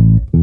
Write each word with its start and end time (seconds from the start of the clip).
Mm-hmm. 0.00 0.39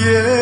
La 0.00 0.37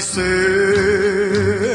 cerros. 0.00 1.68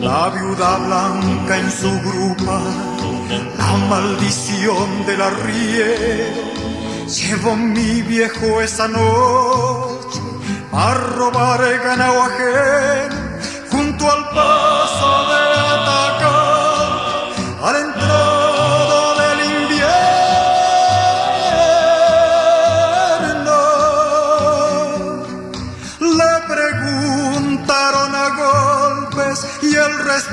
La 0.00 0.30
viuda 0.30 0.78
blanca 0.78 1.58
en 1.58 1.70
su 1.70 1.90
grupa, 2.00 2.60
la 3.58 3.72
maldición 3.88 5.06
del 5.06 5.22
arriero, 5.22 6.42
llevó 7.06 7.56
mi 7.56 8.02
viejo 8.02 8.60
esa 8.60 8.88
noche 8.88 10.20
a 10.72 10.94
robar 10.94 11.62
el 11.64 11.78
ganado 11.80 12.22
ajeno 12.22 13.22
junto 13.70 14.10
al 14.10 14.24
paso 14.30 15.26
de 15.30 15.41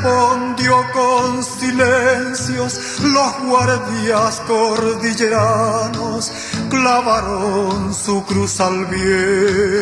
respondió 0.02 0.86
con 0.94 1.44
silencios, 1.44 2.80
los 3.02 3.40
guardias 3.44 4.42
cordilleranos 4.48 6.32
clavaron 6.70 7.94
su 7.94 8.24
cruz 8.26 8.62
al 8.62 8.86
viento. 8.86 9.78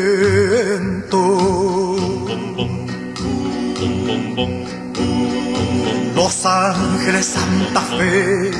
Los 6.15 6.45
ángeles 6.45 7.25
Santa 7.25 7.81
Fe 7.81 8.51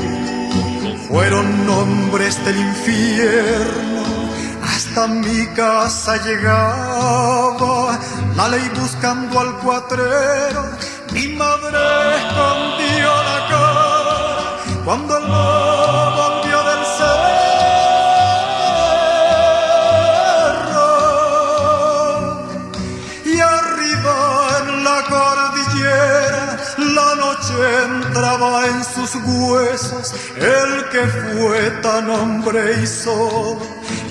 fueron 1.08 1.66
nombres 1.66 2.44
del 2.46 2.58
infierno, 2.58 4.04
hasta 4.64 5.08
mi 5.08 5.48
casa 5.56 6.24
llegaba 6.24 8.00
la 8.36 8.50
ley 8.50 8.70
buscando 8.76 9.40
al 9.40 9.58
cuatrero 9.58 10.78
mi 11.18 11.28
madre 11.30 11.84
escondió 12.22 13.10
la 13.30 13.40
cara 13.52 14.20
cuando 14.86 15.12
el 15.18 15.26
mar 15.28 16.10
volvió 16.22 16.58
del 16.70 16.84
cerro. 16.98 17.28
Y 23.26 23.36
arriba 23.40 24.16
en 24.62 24.68
la 24.88 25.00
cordillera 25.14 26.44
la 27.00 27.10
noche 27.24 27.58
entraba 27.86 28.52
en 28.68 28.80
sus 28.84 29.12
huesos. 29.26 30.06
El 30.36 30.72
que 30.92 31.04
fue 31.08 31.60
tan 31.82 32.06
hombre 32.12 32.62
y 32.84 32.86
solo 32.86 33.58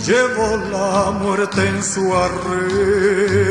llevó 0.05 0.49
la 0.73 1.13
muerte 1.13 1.69
en 1.69 1.79
su 1.85 2.03
arreo. 2.27 3.47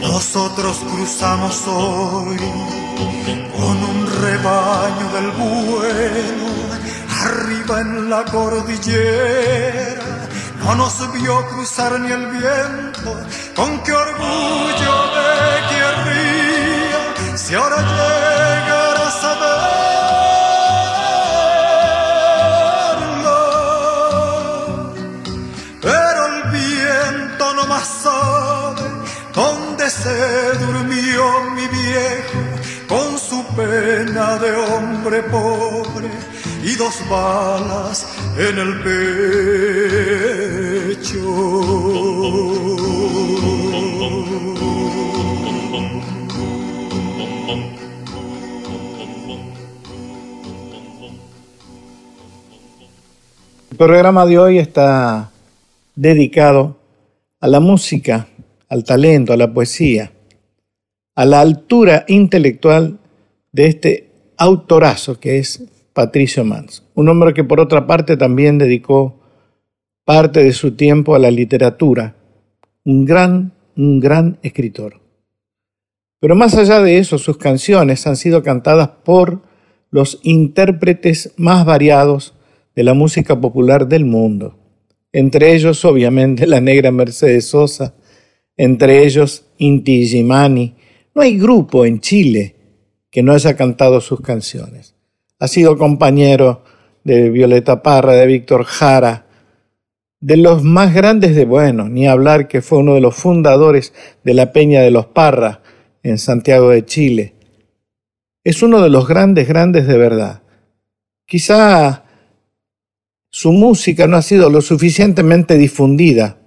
Nosotros 0.00 0.78
cruzamos 0.92 1.62
hoy 1.66 2.36
con 3.56 3.84
un 3.84 4.06
rebaño 4.22 5.06
del 5.14 5.30
bueno, 5.32 6.46
arriba 7.22 7.80
en 7.80 8.10
la 8.10 8.24
cordillera. 8.24 10.28
No 10.64 10.74
nos 10.74 11.12
vio 11.12 11.46
cruzar 11.48 11.98
ni 12.00 12.12
el 12.12 12.26
viento, 12.26 13.18
con 13.56 13.82
qué 13.82 13.92
orgullo 13.92 14.94
de 15.16 15.30
querría 15.70 17.00
si 17.36 17.54
ahora 17.54 17.78
llegara 17.78 19.08
a 19.08 19.10
saber. 19.10 19.69
De 34.40 34.52
hombre 34.52 35.22
pobre 35.24 36.08
y 36.64 36.74
dos 36.76 36.94
balas 37.10 38.06
en 38.38 38.58
el 38.58 38.80
pecho. 41.00 41.18
El 53.70 53.76
programa 53.76 54.24
de 54.26 54.38
hoy 54.38 54.58
está 54.58 55.30
dedicado 55.94 56.78
a 57.40 57.48
la 57.48 57.60
música 57.60 58.26
al 58.70 58.84
talento, 58.84 59.32
a 59.34 59.36
la 59.36 59.52
poesía, 59.52 60.12
a 61.14 61.24
la 61.26 61.40
altura 61.40 62.04
intelectual 62.08 62.98
de 63.52 63.66
este 63.66 64.09
autorazo 64.40 65.20
que 65.20 65.38
es 65.38 65.62
Patricio 65.92 66.44
Mans, 66.44 66.82
un 66.94 67.08
hombre 67.10 67.34
que 67.34 67.44
por 67.44 67.60
otra 67.60 67.86
parte 67.86 68.16
también 68.16 68.56
dedicó 68.56 69.20
parte 70.06 70.42
de 70.42 70.52
su 70.52 70.72
tiempo 70.72 71.14
a 71.14 71.18
la 71.18 71.30
literatura, 71.30 72.16
un 72.84 73.04
gran, 73.04 73.52
un 73.76 74.00
gran 74.00 74.38
escritor. 74.42 74.98
Pero 76.20 76.36
más 76.36 76.54
allá 76.54 76.80
de 76.80 76.98
eso, 76.98 77.18
sus 77.18 77.36
canciones 77.36 78.06
han 78.06 78.16
sido 78.16 78.42
cantadas 78.42 78.88
por 79.04 79.42
los 79.90 80.20
intérpretes 80.22 81.34
más 81.36 81.66
variados 81.66 82.34
de 82.74 82.84
la 82.84 82.94
música 82.94 83.38
popular 83.38 83.88
del 83.88 84.06
mundo, 84.06 84.56
entre 85.12 85.54
ellos 85.54 85.84
obviamente 85.84 86.46
la 86.46 86.62
negra 86.62 86.90
Mercedes 86.90 87.48
Sosa, 87.48 87.94
entre 88.56 89.04
ellos 89.04 89.44
Inti 89.58 90.06
Gimani. 90.06 90.76
No 91.14 91.20
hay 91.20 91.38
grupo 91.38 91.84
en 91.84 92.00
Chile 92.00 92.54
que 93.10 93.22
no 93.22 93.32
haya 93.32 93.56
cantado 93.56 94.00
sus 94.00 94.20
canciones. 94.20 94.94
Ha 95.38 95.48
sido 95.48 95.76
compañero 95.76 96.64
de 97.04 97.30
Violeta 97.30 97.82
Parra, 97.82 98.12
de 98.12 98.26
Víctor 98.26 98.64
Jara, 98.64 99.26
de 100.20 100.36
los 100.36 100.62
más 100.62 100.94
grandes 100.94 101.34
de 101.34 101.44
bueno, 101.44 101.88
ni 101.88 102.06
hablar 102.06 102.46
que 102.46 102.60
fue 102.60 102.78
uno 102.78 102.94
de 102.94 103.00
los 103.00 103.16
fundadores 103.16 103.94
de 104.22 104.34
la 104.34 104.52
Peña 104.52 104.82
de 104.82 104.90
los 104.90 105.06
Parra 105.06 105.62
en 106.02 106.18
Santiago 106.18 106.70
de 106.70 106.84
Chile. 106.84 107.34
Es 108.44 108.62
uno 108.62 108.80
de 108.82 108.90
los 108.90 109.08
grandes, 109.08 109.48
grandes 109.48 109.86
de 109.86 109.98
verdad, 109.98 110.42
quizá 111.26 112.04
su 113.30 113.52
música 113.52 114.06
no 114.06 114.16
ha 114.16 114.22
sido 114.22 114.50
lo 114.50 114.60
suficientemente 114.60 115.56
difundida 115.56 116.38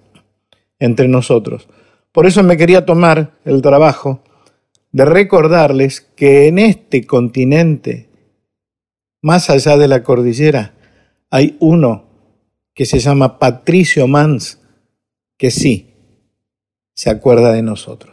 entre 0.80 1.08
nosotros. 1.08 1.68
Por 2.12 2.26
eso 2.28 2.44
me 2.44 2.58
quería 2.58 2.86
tomar 2.86 3.32
el 3.46 3.62
trabajo 3.62 4.23
de 4.94 5.06
recordarles 5.06 6.02
que 6.02 6.48
en 6.48 6.60
este 6.60 7.06
continente, 7.06 8.10
más 9.22 9.50
allá 9.50 9.76
de 9.76 9.88
la 9.88 10.04
cordillera, 10.04 10.76
hay 11.32 11.58
uno 11.60 12.06
que 12.76 12.86
se 12.86 13.00
llama 13.00 13.40
Patricio 13.40 14.08
Mans, 14.08 14.62
que 15.38 15.50
sí, 15.50 15.96
se 16.94 17.10
acuerda 17.10 17.52
de 17.52 17.64
nosotros. 17.64 18.13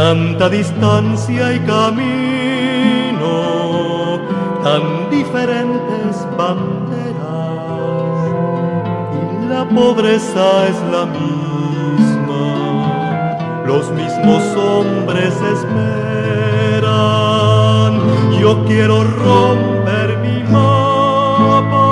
Tanta 0.00 0.48
distancia 0.48 1.44
y 1.52 1.58
camino, 1.74 3.34
tan 4.64 5.10
diferentes 5.10 6.12
banderas, 6.38 8.16
y 9.20 9.46
la 9.52 9.62
pobreza 9.68 10.46
es 10.72 10.78
la 10.94 11.04
misma 11.04 12.44
los 13.66 13.84
mismos 13.90 14.42
hombres 14.56 15.34
esperan. 15.56 16.80
Yo 18.40 18.50
quiero 18.64 18.96
romper 19.04 20.08
mi 20.24 20.38
mapa, 20.50 21.88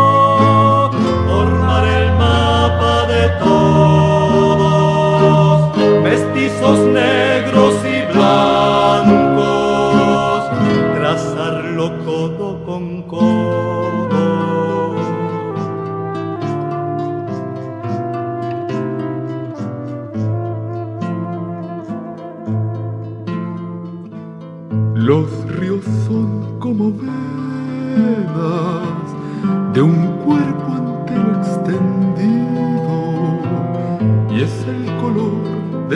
formar 1.29 1.85
el 2.01 2.09
mapa 2.27 2.95
de 3.15 3.25
todos, 3.45 4.77
mestizos 6.03 6.79
negros 6.79 7.38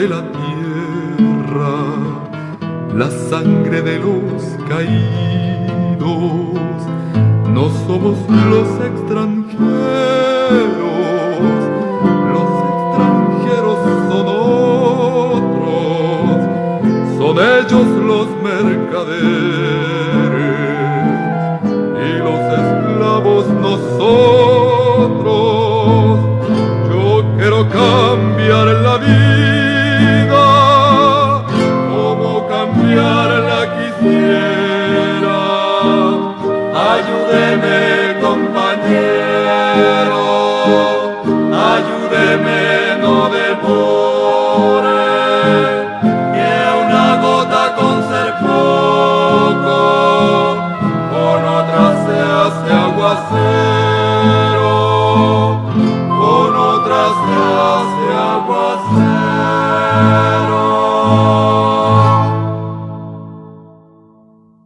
de 0.03 0.09
la 0.09 0.21
tierra, 0.33 1.75
la 2.93 3.09
sangre 3.09 3.81
de 3.81 3.99
los 3.99 4.43
caídos. 4.67 5.42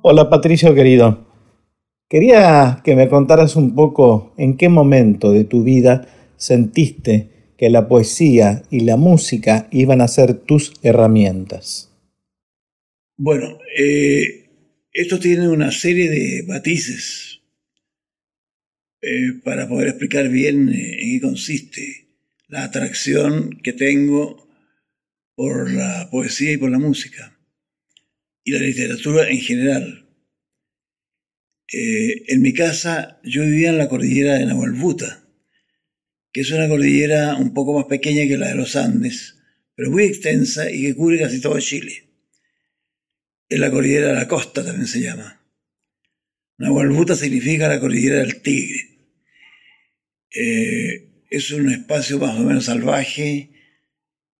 Hola 0.10 0.30
Patricio 0.30 0.74
querido. 0.74 1.28
Quería 2.08 2.80
que 2.86 2.96
me 2.96 3.10
contaras 3.10 3.58
un 3.58 3.76
poco 3.76 4.34
en 4.38 4.56
qué 4.56 4.70
momento 4.70 5.34
de 5.34 5.44
tu 5.44 5.66
vida 5.66 6.32
sentiste 6.38 7.52
que 7.58 7.70
la 7.70 7.90
poesía 7.90 8.64
y 8.72 8.86
la 8.86 8.96
música 8.96 9.68
iban 9.70 10.00
a 10.00 10.08
ser 10.08 10.34
tus 10.34 10.72
herramientas. 10.82 11.94
Bueno, 13.18 13.60
eh, 13.78 14.46
esto 14.94 15.20
tiene 15.20 15.50
una 15.50 15.74
serie 15.74 16.10
de 16.10 16.46
matices 16.48 17.42
eh, 19.02 19.42
para 19.44 19.68
poder 19.68 19.90
explicar 19.90 20.30
bien 20.30 20.70
eh, 20.70 21.00
en 21.02 21.16
qué 21.16 21.20
consiste 21.20 22.08
la 22.48 22.64
atracción 22.64 23.60
que 23.62 23.74
tengo 23.74 24.48
por 25.36 25.70
la 25.70 26.08
poesía 26.10 26.54
y 26.54 26.58
por 26.58 26.72
la 26.72 26.80
música 26.80 27.37
y 28.48 28.51
la 28.51 28.60
literatura 28.60 29.30
en 29.30 29.42
general. 29.42 30.08
Eh, 31.70 32.24
en 32.30 32.42
mi 32.42 32.54
casa 32.54 33.20
yo 33.22 33.44
vivía 33.44 33.72
en 33.72 33.77
la 33.77 33.89
cordillera 33.89 34.36
de 34.36 34.46
Nahuelbuta, 34.46 35.27
que 36.32 36.42
es 36.42 36.51
una 36.51 36.70
cordillera 36.70 37.36
un 37.36 37.54
poco 37.54 37.74
más 37.74 37.88
pequeña 37.88 38.25
que 38.25 38.38
la 38.38 38.48
de 38.48 38.56
los 38.56 38.77
Andes, 38.77 39.36
pero 39.75 39.92
muy 39.92 40.06
extensa 40.06 40.72
y 40.72 40.82
que 40.82 40.96
cubre 40.96 41.20
casi 41.20 41.42
todo 41.42 41.60
Chile. 41.60 42.10
Es 43.50 43.60
la 43.60 43.70
cordillera 43.70 44.08
de 44.08 44.13
la 44.13 44.30
costa 44.30 44.63
también 44.63 44.88
se 44.88 45.01
llama. 45.01 45.46
Nahualbuta 46.58 47.18
significa 47.18 47.68
la 47.68 47.82
cordillera 47.82 48.20
del 48.20 48.42
Tigre. 48.42 49.12
Eh, 50.34 51.25
es 51.30 51.51
un 51.51 51.70
espacio 51.70 52.18
más 52.18 52.39
o 52.39 52.44
menos 52.44 52.63
salvaje, 52.63 53.51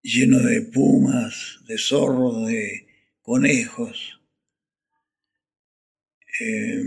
lleno 0.02 0.40
de 0.40 0.62
pumas, 0.62 1.60
de 1.68 1.78
zorros, 1.78 2.48
de 2.48 2.87
conejos, 3.28 4.22
Eh, 6.40 6.84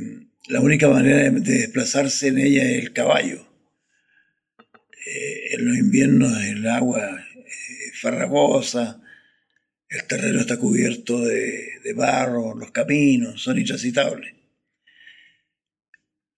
la 0.48 0.60
única 0.60 0.88
manera 0.88 1.28
de 1.28 1.40
desplazarse 1.40 2.28
en 2.28 2.38
ella 2.38 2.62
es 2.62 2.84
el 2.84 2.92
caballo. 2.92 3.46
Eh, 5.06 5.54
en 5.54 5.66
los 5.66 5.76
inviernos 5.76 6.32
el 6.44 6.66
agua 6.68 7.26
es 7.46 8.00
farragosa, 8.00 9.02
el 9.88 10.06
terreno 10.06 10.40
está 10.40 10.56
cubierto 10.56 11.20
de, 11.20 11.92
barro, 11.94 12.54
los 12.54 12.70
caminos 12.70 13.42
son 13.42 13.58
intransitables. 13.58 14.34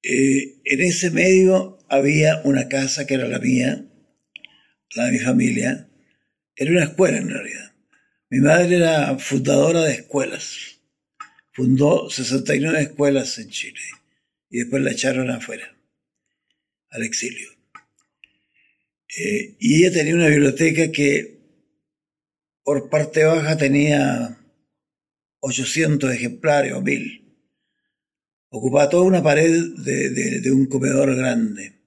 en 0.03 0.81
ese 0.81 1.11
medio 1.11 1.79
había 1.89 2.41
una 2.45 2.69
casa 2.69 3.07
que 3.07 3.15
era 3.15 3.29
la 3.29 3.39
mía, 3.39 3.85
la 4.97 5.07
de 5.07 5.13
mi 5.13 5.19
familia, 5.19 5.89
era 6.57 6.71
una 6.73 6.85
escuela 6.85 7.19
en 7.19 7.29
realidad. 7.29 7.72
Mi 8.33 8.41
madre 8.41 8.77
era 8.77 9.19
fundadora 9.19 9.83
de 9.83 9.93
escuelas. 9.93 10.81
Fundó 11.53 12.09
69 12.09 12.81
escuelas 12.81 13.37
en 13.39 13.51
Chile 13.51 13.83
y 14.49 14.61
después 14.61 14.83
la 14.83 14.93
echaron 14.93 15.31
afuera, 15.31 15.77
al 16.89 17.03
exilio. 17.03 17.51
Eh, 19.19 19.57
y 19.61 19.85
ella 19.85 19.93
tenía 19.93 20.15
una 20.15 20.29
biblioteca 20.29 20.91
que 20.91 21.43
por 22.63 22.89
parte 22.89 23.25
baja 23.25 23.59
tenía 23.59 24.39
800 25.41 26.11
ejemplares 26.15 26.73
o 26.73 26.81
1000. 26.81 27.37
Ocupaba 28.49 28.89
toda 28.89 29.03
una 29.05 29.23
pared 29.23 29.53
de 29.77 30.51
un 30.51 30.65
comedor 30.65 31.15
grande 31.15 31.83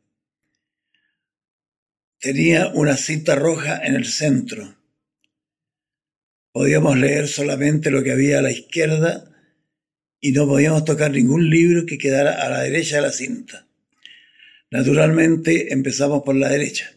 tenía 2.20 2.70
una 2.74 2.98
cinta 2.98 3.36
roja 3.36 3.80
en 3.84 3.96
el 3.96 4.06
centro. 4.06 4.76
Podíamos 6.56 6.98
leer 6.98 7.28
solamente 7.28 7.92
lo 7.92 8.02
que 8.02 8.14
había 8.14 8.40
a 8.40 8.42
la 8.42 8.50
izquierda 8.50 9.30
y 10.22 10.32
no 10.32 10.48
podíamos 10.48 10.86
tocar 10.86 11.12
ningún 11.12 11.50
libro 11.50 11.86
que 11.86 11.98
quedara 11.98 12.32
a 12.32 12.50
la 12.50 12.62
derecha 12.62 12.96
de 12.96 13.02
la 13.02 13.12
cinta. 13.12 13.68
Naturalmente 14.72 15.74
empezamos 15.74 16.24
por 16.24 16.34
la 16.38 16.48
derecha, 16.48 16.94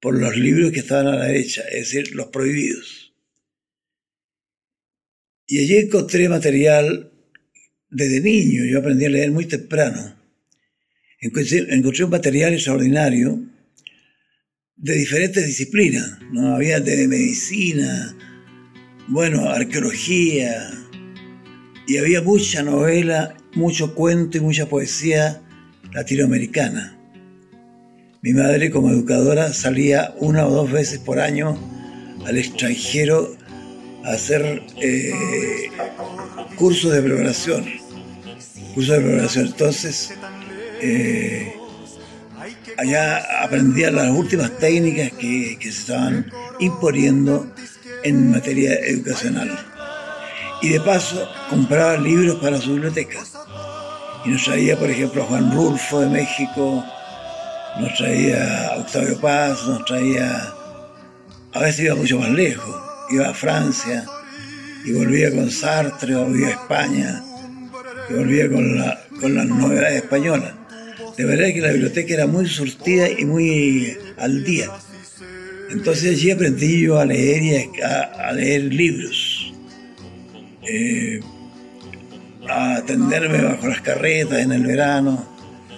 por 0.00 0.18
los 0.18 0.36
libros 0.36 0.72
que 0.72 0.80
estaban 0.80 1.06
a 1.06 1.14
la 1.14 1.26
derecha, 1.26 1.62
es 1.70 1.92
decir, 1.92 2.16
los 2.16 2.26
prohibidos. 2.26 3.14
Y 5.46 5.60
allí 5.60 5.76
encontré 5.76 6.28
material 6.28 7.12
desde 7.88 8.20
niño, 8.20 8.64
yo 8.64 8.80
aprendí 8.80 9.04
a 9.04 9.10
leer 9.10 9.30
muy 9.30 9.46
temprano. 9.46 10.20
Encontré 11.20 12.04
un 12.04 12.10
material 12.10 12.54
extraordinario 12.54 13.40
de 14.76 14.94
diferentes 14.94 15.46
disciplinas, 15.46 16.18
¿no? 16.32 16.54
Había 16.54 16.80
de 16.80 17.08
medicina, 17.08 18.14
bueno, 19.08 19.48
arqueología, 19.48 20.70
y 21.86 21.98
había 21.98 22.20
mucha 22.20 22.62
novela, 22.62 23.36
mucho 23.54 23.94
cuento 23.94 24.38
y 24.38 24.40
mucha 24.40 24.66
poesía 24.66 25.42
latinoamericana. 25.92 26.98
Mi 28.22 28.32
madre 28.32 28.70
como 28.70 28.90
educadora 28.90 29.52
salía 29.52 30.14
una 30.18 30.46
o 30.46 30.50
dos 30.50 30.70
veces 30.70 30.98
por 30.98 31.20
año 31.20 31.56
al 32.26 32.36
extranjero 32.36 33.36
a 34.04 34.10
hacer 34.10 34.62
eh, 34.82 35.12
cursos 36.56 36.92
de 36.92 37.02
preparación. 37.02 37.64
Cursos 38.74 38.96
de 38.96 39.02
preparación. 39.04 39.46
Entonces, 39.46 40.12
eh, 40.82 41.55
allá 42.78 43.42
aprendía 43.42 43.90
las 43.90 44.10
últimas 44.10 44.56
técnicas 44.58 45.12
que, 45.12 45.58
se 45.60 45.68
estaban 45.68 46.30
imponiendo 46.58 47.46
en 48.02 48.30
materia 48.30 48.74
educacional. 48.74 49.58
Y 50.62 50.70
de 50.70 50.80
paso 50.80 51.28
compraba 51.50 51.96
libros 51.96 52.36
para 52.36 52.60
su 52.60 52.72
biblioteca. 52.72 53.20
Y 54.24 54.30
nos 54.30 54.44
traía, 54.44 54.78
por 54.78 54.90
ejemplo, 54.90 55.22
a 55.22 55.26
Juan 55.26 55.52
Rulfo 55.52 56.00
de 56.00 56.08
México, 56.08 56.84
nos 57.78 57.94
traía 57.94 58.68
a 58.68 58.76
Octavio 58.78 59.20
Paz, 59.20 59.66
nos 59.66 59.84
traía... 59.84 60.52
A 61.52 61.60
veces 61.60 61.86
iba 61.86 61.94
mucho 61.94 62.18
más 62.18 62.30
lejos, 62.30 62.74
iba 63.10 63.28
a 63.28 63.34
Francia 63.34 64.04
y 64.84 64.92
volvía 64.92 65.30
con 65.30 65.50
Sartre, 65.50 66.14
volvía 66.14 66.48
a 66.48 66.50
España 66.50 67.24
y 68.10 68.14
volvía 68.14 68.50
con, 68.50 68.78
la, 68.78 69.00
con 69.20 69.34
las 69.34 69.46
novedades 69.46 70.02
españolas. 70.02 70.52
De 71.16 71.24
verdad 71.24 71.46
que 71.46 71.60
la 71.60 71.72
biblioteca 71.72 72.14
era 72.14 72.26
muy 72.26 72.46
surtida 72.46 73.08
y 73.08 73.24
muy 73.24 73.96
al 74.18 74.44
día. 74.44 74.70
Entonces 75.70 76.12
allí 76.12 76.30
aprendí 76.30 76.82
yo 76.82 76.98
a 76.98 77.06
leer 77.06 77.42
y 77.42 77.82
a, 77.82 78.32
leer 78.32 78.64
libros. 78.64 79.52
Eh, 80.62 81.20
a 82.48 82.76
atenderme 82.76 83.42
bajo 83.42 83.66
las 83.66 83.80
carretas 83.80 84.38
en 84.40 84.52
el 84.52 84.66
verano, 84.66 85.26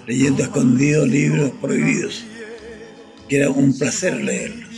leyendo 0.06 0.42
escondidos 0.42 1.08
libros 1.08 1.52
prohibidos, 1.60 2.24
que 3.28 3.36
era 3.36 3.50
un 3.50 3.76
placer 3.78 4.16
leerlos. 4.16 4.68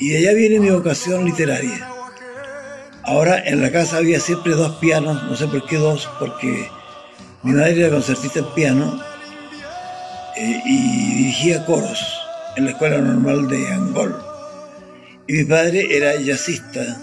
Y 0.00 0.10
de 0.10 0.18
allá 0.18 0.32
viene 0.34 0.60
mi 0.60 0.70
vocación 0.70 1.24
literaria. 1.24 1.88
Ahora 3.04 3.42
en 3.46 3.62
la 3.62 3.72
casa 3.72 3.96
había 3.96 4.20
siempre 4.20 4.52
dos 4.52 4.76
pianos, 4.76 5.22
no 5.24 5.34
sé 5.34 5.46
por 5.46 5.66
qué 5.66 5.76
dos, 5.76 6.08
porque 6.18 6.68
mi 7.48 7.54
madre 7.54 7.80
era 7.80 7.88
concertista 7.88 8.40
en 8.40 8.54
piano 8.54 9.00
eh, 10.36 10.60
y 10.66 11.14
dirigía 11.14 11.64
coros 11.64 11.98
en 12.56 12.66
la 12.66 12.72
Escuela 12.72 12.98
Normal 12.98 13.48
de 13.48 13.68
Angol. 13.68 14.22
Y 15.26 15.32
mi 15.32 15.44
padre 15.44 15.96
era 15.96 16.20
jazzista, 16.20 17.00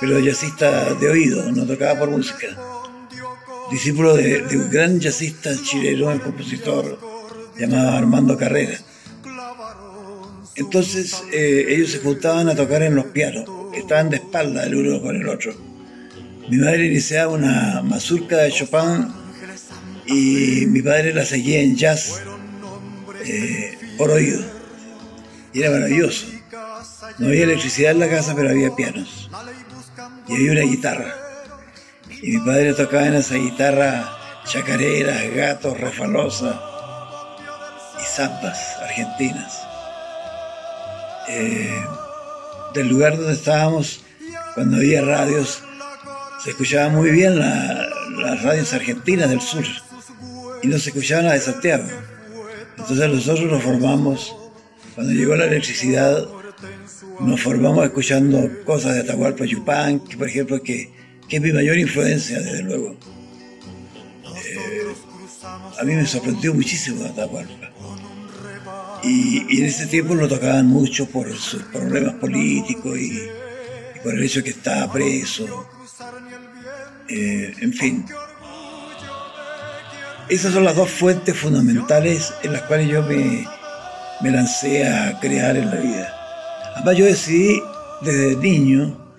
pero 0.00 0.18
jazzista 0.18 0.92
de 0.94 1.08
oído, 1.08 1.52
no 1.52 1.64
tocaba 1.64 2.00
por 2.00 2.10
música. 2.10 2.48
Discípulo 3.70 4.16
de, 4.16 4.42
un 4.56 4.68
gran 4.70 4.98
jazzista 4.98 5.50
chileno, 5.62 6.08
un 6.08 6.18
compositor 6.18 6.98
llamado 7.56 7.90
Armando 7.90 8.36
Carrera. 8.36 8.76
Entonces 10.56 11.22
eh, 11.32 11.64
ellos 11.68 11.92
se 11.92 12.00
juntaban 12.00 12.48
a 12.48 12.56
tocar 12.56 12.82
en 12.82 12.96
los 12.96 13.04
pianos, 13.06 13.48
estaban 13.72 14.10
de 14.10 14.16
espalda 14.16 14.64
el 14.64 14.74
uno 14.74 15.00
con 15.00 15.14
el 15.14 15.28
otro. 15.28 15.54
Mi 16.48 16.56
madre 16.56 16.86
iniciaba 16.86 17.32
una 17.32 17.82
mazurca 17.84 18.38
de 18.38 18.50
Chopin 18.50 19.25
y 20.06 20.66
mi 20.66 20.82
padre 20.82 21.12
la 21.12 21.24
seguía 21.24 21.60
en 21.60 21.76
jazz 21.76 22.22
eh, 23.24 23.78
por 23.98 24.10
oído. 24.10 24.40
Y 25.52 25.62
era 25.62 25.70
maravilloso. 25.70 26.26
No 27.18 27.28
había 27.28 27.44
electricidad 27.44 27.92
en 27.92 28.00
la 28.00 28.08
casa, 28.08 28.34
pero 28.36 28.50
había 28.50 28.74
pianos. 28.74 29.30
Y 30.28 30.34
había 30.34 30.52
una 30.52 30.60
guitarra. 30.62 31.14
Y 32.22 32.32
mi 32.32 32.44
padre 32.44 32.74
tocaba 32.74 33.06
en 33.06 33.14
esa 33.14 33.34
guitarra 33.34 34.12
chacareras, 34.44 35.34
gatos, 35.34 35.78
refalosas 35.78 36.56
y 38.00 38.04
zambas 38.04 38.76
argentinas. 38.82 39.60
Eh, 41.28 41.82
del 42.74 42.88
lugar 42.88 43.16
donde 43.16 43.32
estábamos, 43.32 44.02
cuando 44.54 44.76
había 44.76 45.02
radios, 45.02 45.62
se 46.44 46.50
escuchaba 46.50 46.90
muy 46.90 47.10
bien 47.10 47.38
las 47.38 48.42
radios 48.42 48.72
argentinas 48.72 49.30
del 49.30 49.40
sur 49.40 49.64
y 50.62 50.68
no 50.68 50.78
se 50.78 50.90
escuchaba 50.90 51.22
nada 51.22 51.34
de 51.34 51.40
Santiago. 51.40 51.84
Entonces 52.78 53.08
nosotros 53.08 53.50
nos 53.50 53.62
formamos, 53.62 54.36
cuando 54.94 55.12
llegó 55.12 55.34
la 55.34 55.46
electricidad, 55.46 56.26
nos 57.20 57.40
formamos 57.40 57.84
escuchando 57.84 58.48
cosas 58.64 58.94
de 58.94 59.00
Atahualpa 59.00 59.44
Yupán, 59.44 60.00
que 60.00 60.16
por 60.16 60.28
ejemplo, 60.28 60.62
que, 60.62 60.92
que 61.28 61.36
es 61.36 61.42
mi 61.42 61.52
mayor 61.52 61.78
influencia, 61.78 62.40
desde 62.40 62.62
luego. 62.62 62.96
Eh, 64.36 64.94
a 65.78 65.84
mí 65.84 65.94
me 65.94 66.06
sorprendió 66.06 66.54
muchísimo 66.54 67.04
Atahualpa. 67.04 67.72
Y, 69.02 69.58
en 69.58 69.66
ese 69.66 69.86
tiempo 69.86 70.14
lo 70.14 70.28
tocaban 70.28 70.66
mucho 70.66 71.06
por 71.06 71.32
sus 71.36 71.62
problemas 71.64 72.14
políticos 72.14 72.98
y, 72.98 73.18
por 74.02 74.14
el 74.14 74.22
hecho 74.22 74.42
que 74.42 74.50
estaba 74.50 74.92
preso. 74.92 75.68
Eh, 77.08 77.54
en 77.60 77.72
fin, 77.72 78.04
esas 80.28 80.52
son 80.52 80.64
las 80.64 80.76
dos 80.76 80.90
fuentes 80.90 81.38
fundamentales 81.38 82.34
en 82.42 82.52
las 82.52 82.62
cuales 82.62 82.88
yo 82.88 83.02
me, 83.02 83.46
lancé 84.22 84.88
a 84.88 85.20
crear 85.20 85.56
en 85.56 85.66
la 85.66 85.76
vida. 85.76 86.14
Además 86.74 86.96
yo 86.96 87.04
decidí 87.04 87.62
desde 88.02 88.36
niño, 88.36 89.14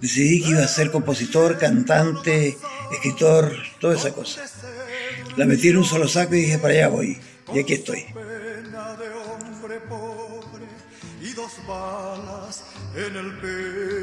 decidí 0.00 0.42
que 0.42 0.50
iba 0.50 0.62
a 0.62 0.68
ser 0.68 0.90
compositor, 0.90 1.58
cantante, 1.58 2.56
escritor, 2.92 3.56
toda 3.80 3.96
esa 3.96 4.12
cosa. 4.12 4.42
La 5.36 5.46
metí 5.46 5.68
en 5.68 5.78
un 5.78 5.84
solo 5.84 6.06
saco 6.06 6.34
y 6.34 6.42
dije, 6.42 6.58
para 6.58 6.74
allá 6.74 6.88
voy. 6.88 7.18
Y 7.52 7.58
aquí 7.58 7.74
estoy. 7.74 8.06
Y 11.20 11.32
dos 11.34 11.52
balas 11.66 12.64
en 12.94 13.16
el 13.16 13.32
pecho. 13.38 14.01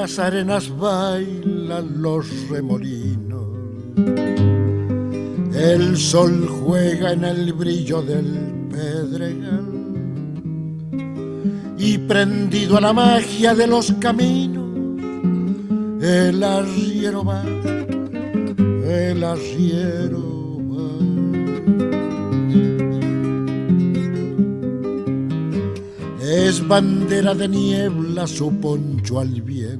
Las 0.00 0.18
arenas 0.18 0.74
bailan 0.78 2.00
los 2.00 2.48
remolinos. 2.48 3.48
El 5.54 5.98
sol 5.98 6.48
juega 6.48 7.12
en 7.12 7.24
el 7.24 7.52
brillo 7.52 8.00
del 8.00 8.28
pedregal. 8.70 9.66
Y 11.76 11.98
prendido 11.98 12.78
a 12.78 12.80
la 12.80 12.94
magia 12.94 13.54
de 13.54 13.66
los 13.66 13.92
caminos, 14.00 14.70
el 16.02 16.42
arriero 16.42 17.22
va, 17.22 17.44
el 17.44 19.22
arriero 19.22 20.24
va. 20.70 20.92
Es 26.22 26.66
bandera 26.66 27.34
de 27.34 27.48
niebla 27.48 28.26
su 28.26 28.50
poncho 28.60 29.20
al 29.20 29.42
viento. 29.42 29.79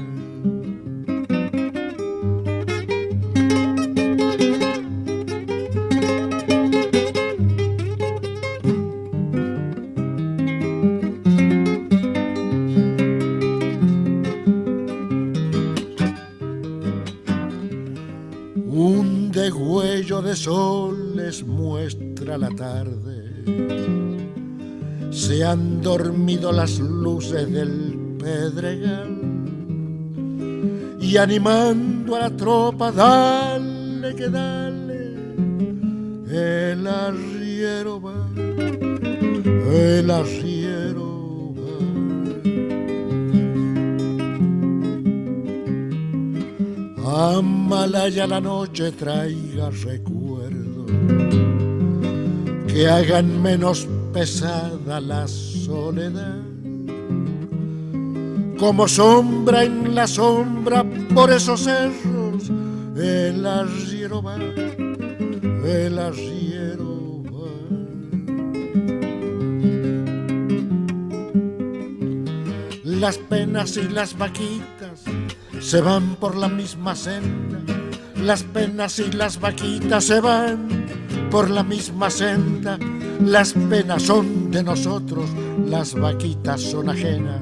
Las 26.61 26.77
luces 26.79 27.51
del 27.51 27.97
pedregal 28.19 29.17
y 31.01 31.17
animando 31.17 32.15
a 32.15 32.19
la 32.19 32.29
tropa, 32.29 32.91
dale 32.91 34.13
que 34.13 34.29
dale, 34.29 34.99
el 36.29 36.85
arriero 36.85 37.99
va, 37.99 38.29
el 39.71 40.11
arriero 40.11 41.55
va. 41.57 41.79
Amalaya 47.37 48.27
la 48.27 48.39
noche 48.39 48.91
traiga 48.91 49.71
recuerdos 49.71 50.91
que 52.67 52.87
hagan 52.87 53.41
menos 53.41 53.87
pesada 54.13 55.01
la 55.01 55.27
soledad. 55.27 56.50
Como 58.61 58.87
sombra 58.87 59.63
en 59.63 59.95
la 59.95 60.05
sombra 60.05 60.85
por 61.15 61.31
esos 61.31 61.61
cerros, 61.61 62.51
el 62.95 63.43
arriero 63.43 64.21
va, 64.21 64.35
el 64.35 65.97
arriero 65.97 67.23
va. 67.25 67.49
Las 72.83 73.17
penas 73.17 73.77
y 73.77 73.89
las 73.89 74.15
vaquitas 74.15 75.05
se 75.59 75.81
van 75.81 76.15
por 76.17 76.35
la 76.35 76.47
misma 76.47 76.95
senda, 76.95 77.61
las 78.15 78.43
penas 78.43 78.99
y 78.99 79.11
las 79.11 79.39
vaquitas 79.39 80.03
se 80.03 80.21
van 80.21 80.85
por 81.31 81.49
la 81.49 81.63
misma 81.63 82.11
senda. 82.11 82.77
Las 83.25 83.53
penas 83.53 84.03
son 84.03 84.51
de 84.51 84.61
nosotros, 84.61 85.31
las 85.65 85.95
vaquitas 85.95 86.61
son 86.61 86.89
ajenas. 86.89 87.41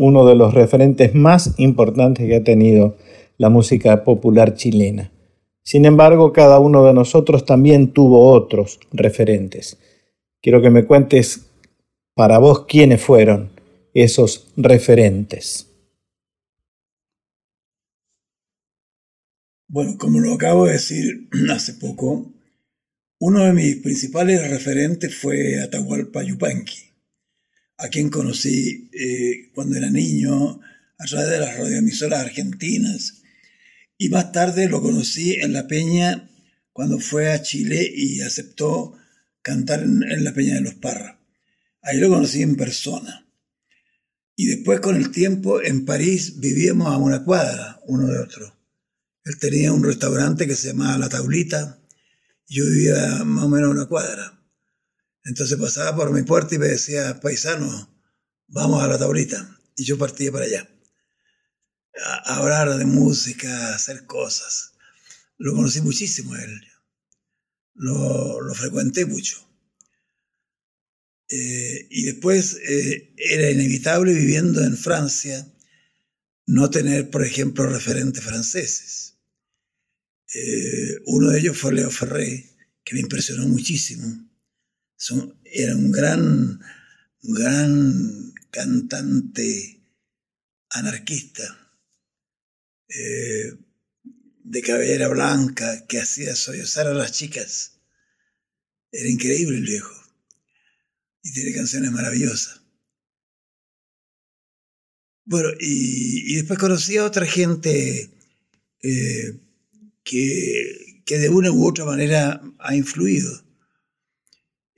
uno 0.00 0.24
de 0.24 0.34
los 0.34 0.54
referentes 0.54 1.14
más 1.14 1.54
importantes 1.58 2.26
que 2.26 2.36
ha 2.36 2.42
tenido 2.42 2.96
la 3.36 3.50
música 3.50 4.02
popular 4.02 4.54
chilena. 4.54 5.12
Sin 5.62 5.84
embargo, 5.84 6.32
cada 6.32 6.58
uno 6.58 6.86
de 6.86 6.94
nosotros 6.94 7.44
también 7.44 7.92
tuvo 7.92 8.32
otros 8.32 8.80
referentes. 8.92 9.78
Quiero 10.40 10.62
que 10.62 10.70
me 10.70 10.86
cuentes 10.86 11.50
para 12.14 12.38
vos 12.38 12.64
quiénes 12.64 13.02
fueron 13.02 13.50
esos 13.92 14.50
referentes. 14.56 15.66
Bueno, 19.68 19.98
como 19.98 20.18
lo 20.18 20.32
acabo 20.32 20.64
de 20.64 20.72
decir 20.72 21.28
hace 21.52 21.74
poco, 21.74 22.32
uno 23.18 23.44
de 23.44 23.52
mis 23.52 23.76
principales 23.76 24.48
referentes 24.48 25.14
fue 25.14 25.60
Atahualpa 25.62 26.22
Yupanqui 26.22 26.89
a 27.80 27.88
quien 27.88 28.10
conocí 28.10 28.90
eh, 28.92 29.50
cuando 29.54 29.76
era 29.76 29.90
niño 29.90 30.60
a 30.98 31.04
través 31.06 31.30
de 31.30 31.38
las 31.38 31.56
radioemisoras 31.56 32.20
argentinas. 32.20 33.22
Y 33.96 34.10
más 34.10 34.32
tarde 34.32 34.68
lo 34.68 34.82
conocí 34.82 35.32
en 35.34 35.52
La 35.54 35.66
Peña 35.66 36.30
cuando 36.72 36.98
fue 36.98 37.32
a 37.32 37.42
Chile 37.42 37.90
y 37.92 38.20
aceptó 38.20 38.96
cantar 39.42 39.82
en, 39.82 40.24
La 40.24 40.32
Peña 40.34 40.54
de 40.54 40.60
los 40.60 40.74
Parras. 40.74 41.16
Ahí 41.82 41.98
lo 41.98 42.10
conocí 42.10 42.42
en 42.42 42.56
persona. 42.56 43.26
Y 44.36 44.46
después 44.46 44.80
con 44.80 44.96
el 44.96 45.10
tiempo 45.10 45.62
en 45.62 45.84
París 45.86 46.38
vivíamos 46.38 46.88
a 46.88 46.98
una 46.98 47.24
cuadra 47.24 47.80
uno 47.86 48.06
de 48.06 48.18
otro. 48.18 48.56
Él 49.24 49.38
tenía 49.38 49.72
un 49.72 49.84
restaurante 49.84 50.46
que 50.46 50.56
se 50.56 50.68
llamaba 50.68 50.98
La 50.98 51.08
Taulita. 51.08 51.78
Y 52.46 52.56
yo 52.56 52.66
vivía 52.66 53.24
más 53.24 53.44
o 53.44 53.48
menos 53.48 53.68
a 53.68 53.72
una 53.72 53.86
cuadra. 53.86 54.39
Entonces 55.30 55.56
pasaba 55.58 55.94
por 55.94 56.12
mi 56.12 56.24
puerta 56.24 56.56
y 56.56 56.58
me 56.58 56.66
decía, 56.66 57.20
paisano, 57.20 57.88
vamos 58.48 58.82
a 58.82 58.88
la 58.88 58.98
tablita. 58.98 59.56
Y 59.76 59.84
yo 59.84 59.96
partía 59.96 60.32
para 60.32 60.46
allá. 60.46 60.68
A, 62.04 62.38
hablar 62.38 62.76
de 62.76 62.84
música, 62.84 63.68
a 63.68 63.76
hacer 63.76 64.06
cosas. 64.06 64.72
Lo 65.38 65.54
conocí 65.54 65.82
muchísimo 65.82 66.34
a 66.34 66.42
él. 66.42 66.60
Lo, 67.74 68.40
lo 68.40 68.54
frecuenté 68.56 69.06
mucho. 69.06 69.48
Eh, 71.28 71.86
y 71.88 72.06
después 72.06 72.58
eh, 72.68 73.14
era 73.16 73.52
inevitable 73.52 74.12
viviendo 74.12 74.64
en 74.64 74.76
Francia 74.76 75.46
no 76.46 76.70
tener, 76.70 77.08
por 77.08 77.24
ejemplo, 77.24 77.68
referentes 77.68 78.24
franceses. 78.24 79.14
Eh, 80.34 80.98
uno 81.06 81.30
de 81.30 81.38
ellos 81.38 81.56
fue 81.56 81.72
Leo 81.72 81.88
Ferré, 81.88 82.50
que 82.82 82.94
me 82.96 83.00
impresionó 83.00 83.46
muchísimo 83.46 84.28
era 85.44 85.74
un 85.74 85.90
gran, 85.90 86.60
gran 87.22 88.34
cantante 88.50 89.80
anarquista, 90.70 91.42
eh, 92.88 93.56
de 94.42 94.62
cabellera 94.62 95.08
blanca, 95.08 95.86
que 95.86 96.00
hacía 96.00 96.34
sollozar 96.34 96.86
a 96.86 96.94
las 96.94 97.12
chicas. 97.12 97.80
Era 98.92 99.08
increíble 99.08 99.58
el 99.58 99.64
viejo. 99.64 99.94
Y 101.22 101.32
tiene 101.32 101.54
canciones 101.54 101.92
maravillosas. 101.92 102.62
Bueno, 105.24 105.50
y, 105.60 106.34
después 106.34 106.58
conocí 106.58 106.96
a 106.96 107.04
otra 107.04 107.24
gente 107.24 108.10
eh, 108.82 109.40
que, 110.02 111.02
que 111.04 111.18
de 111.18 111.28
una 111.28 111.52
u 111.52 111.66
otra 111.66 111.84
manera 111.84 112.42
ha 112.58 112.74
influido. 112.74 113.49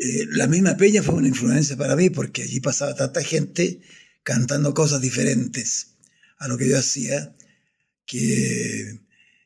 Eh, 0.04 0.26
la 0.30 0.48
misma 0.48 0.76
Peña 0.76 1.00
fue 1.00 1.14
una 1.14 1.28
influencia 1.28 1.76
para 1.76 1.94
mí 1.94 2.10
porque 2.10 2.42
allí 2.42 2.58
pasaba 2.58 2.92
tanta 2.96 3.22
gente 3.22 3.80
cantando 4.24 4.74
cosas 4.74 5.00
diferentes 5.00 5.94
a 6.38 6.48
lo 6.48 6.58
que 6.58 6.68
yo 6.68 6.76
hacía, 6.76 7.36
que 8.04 8.98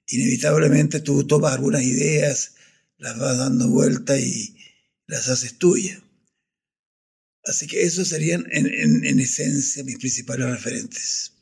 inevitablemente 0.09 1.01
tú 1.01 1.27
tomas 1.27 1.53
algunas 1.53 1.83
ideas, 1.83 2.55
las 2.97 3.19
vas 3.19 3.37
dando 3.37 3.69
vuelta 3.69 4.19
y 4.19 4.57
las 5.07 5.29
haces 5.29 5.59
tuyas. 5.59 6.01
Así 7.45 7.67
que 7.67 7.83
esos 7.83 8.09
serían 8.09 8.47
en 8.51 9.21
esencia 9.21 9.85
mis 9.85 9.99
principales 9.99 10.49
referentes. 10.49 11.33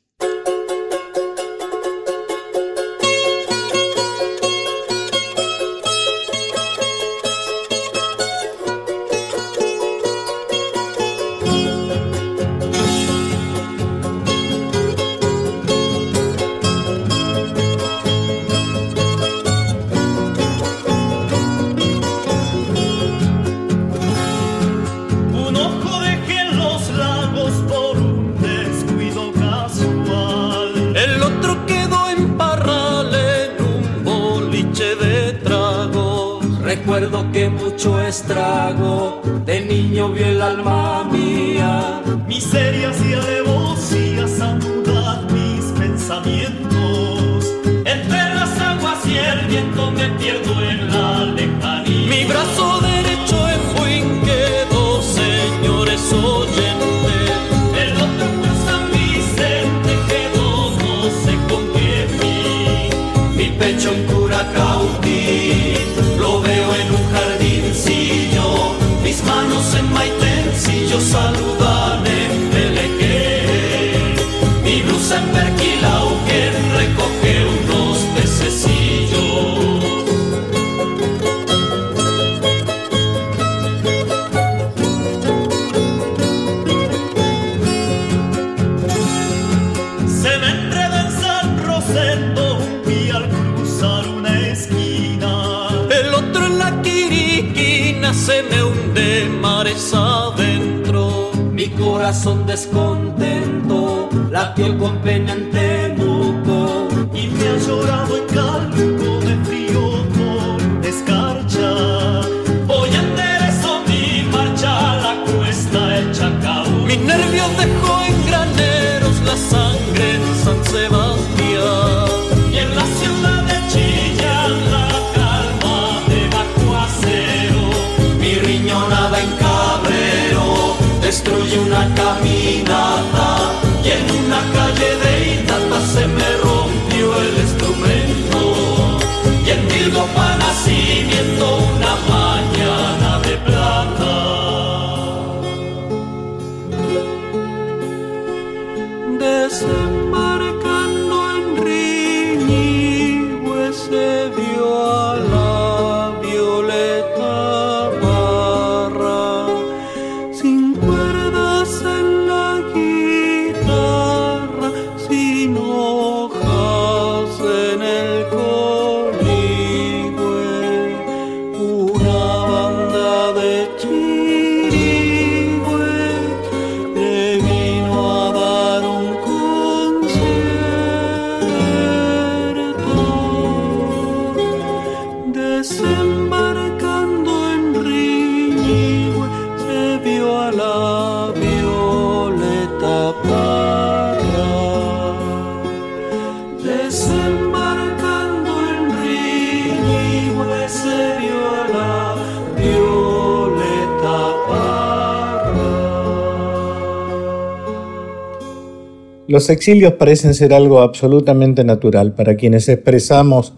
Los 209.34 209.50
exilios 209.50 209.94
parecen 209.94 210.32
ser 210.32 210.54
algo 210.54 210.78
absolutamente 210.78 211.64
natural 211.64 212.14
para 212.14 212.36
quienes 212.36 212.68
expresamos 212.68 213.52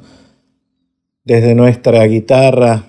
desde 1.22 1.54
nuestra 1.54 2.02
guitarra, 2.06 2.86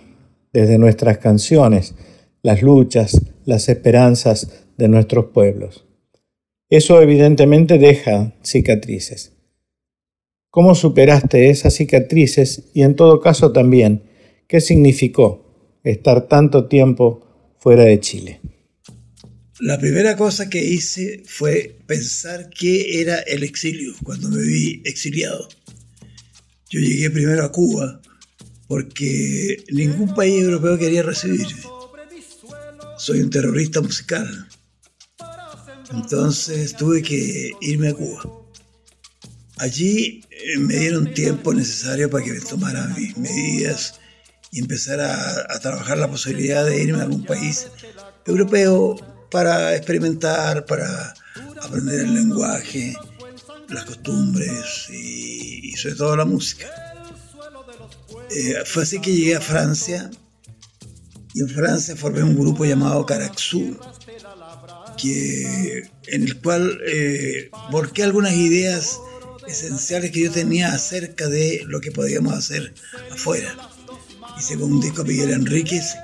desde 0.54 0.78
nuestras 0.78 1.18
canciones, 1.18 1.96
las 2.44 2.62
luchas, 2.62 3.20
las 3.44 3.68
esperanzas 3.68 4.64
de 4.78 4.88
nuestros 4.88 5.26
pueblos. 5.34 5.84
Eso 6.70 7.02
evidentemente 7.02 7.78
deja 7.78 8.34
cicatrices. 8.42 9.34
¿Cómo 10.50 10.74
superaste 10.74 11.50
esas 11.50 11.74
cicatrices 11.74 12.70
y 12.74 12.84
en 12.84 12.96
todo 12.96 13.20
caso 13.20 13.52
también 13.52 14.04
qué 14.48 14.62
significó 14.62 15.44
estar 15.84 16.30
tanto 16.30 16.70
tiempo 16.70 17.20
fuera 17.58 17.84
de 17.84 18.00
Chile? 18.00 18.40
La 19.60 19.80
primera 19.80 20.16
cosa 20.16 20.50
que 20.50 20.64
hice 20.64 21.24
fue 21.26 21.80
pensar 21.88 22.50
qué 22.52 23.02
era 23.02 23.18
el 23.20 23.42
exilio 23.42 23.96
cuando 24.04 24.30
me 24.30 24.44
vi 24.44 24.84
exiliado. 24.86 25.50
Yo 26.70 26.80
llegué 26.80 27.10
primero 27.10 27.44
a 27.44 27.52
Cuba 27.52 28.00
porque 28.68 29.64
ningún 29.72 30.14
país 30.14 30.44
europeo 30.44 30.78
quería 30.78 31.02
recibirme. 31.02 31.64
Soy 33.00 33.22
un 33.22 33.32
terrorista 33.32 33.82
musical. 33.82 34.48
Entonces 35.92 36.76
tuve 36.76 37.02
que 37.02 37.52
irme 37.62 37.90
a 37.90 37.94
Cuba. 37.96 38.46
Allí 39.58 40.22
eh, 40.30 40.60
me 40.60 40.76
dieron 40.76 41.14
tiempo 41.16 41.52
necesario 41.52 42.12
para 42.12 42.24
que 42.24 42.34
me 42.34 42.42
tomara 42.42 42.86
mis 42.96 43.18
medidas 43.18 43.96
y 44.52 44.60
empezara 44.60 45.48
a, 45.50 45.60
trabajar 45.60 45.98
la 45.98 46.12
posibilidad 46.12 46.64
de 46.64 46.84
irme 46.84 47.00
a 47.00 47.04
algún 47.04 47.26
país 47.26 47.68
europeo 48.26 49.17
para 49.30 49.76
experimentar, 49.76 50.66
para 50.66 51.14
aprender 51.62 52.02
el 52.02 52.14
lenguaje, 52.14 52.96
las 53.70 53.86
costumbres 53.86 54.90
y, 54.90 55.72
sobre 55.74 55.96
todo 55.96 56.16
la 56.16 56.26
música. 56.26 56.68
Eh, 58.30 58.64
fue 58.66 58.84
así 58.84 59.00
que 59.00 59.14
llegué 59.14 59.36
a 59.36 59.42
Francia 59.42 60.10
y 61.34 61.42
en 61.42 61.50
Francia 61.50 61.96
formé 61.96 62.24
un 62.24 62.36
grupo 62.36 62.66
llamado 62.66 63.06
Caraxú, 63.06 63.78
que, 64.98 65.90
en 66.08 66.24
el 66.24 66.42
cual 66.42 66.80
eh, 66.86 67.52
algunas 68.04 68.34
ideas 68.34 69.00
esenciales 69.48 70.12
que 70.12 70.24
yo 70.24 70.32
tenía 70.32 70.74
acerca 70.74 71.28
de 71.28 71.64
lo 71.68 71.80
que 71.80 71.92
podíamos 71.92 72.34
hacer 72.34 72.74
afuera. 73.12 73.56
Hice 74.38 74.58
un 74.58 74.82
disco 74.82 75.04
Miguel 75.04 75.32
Enríquez, 75.32 75.96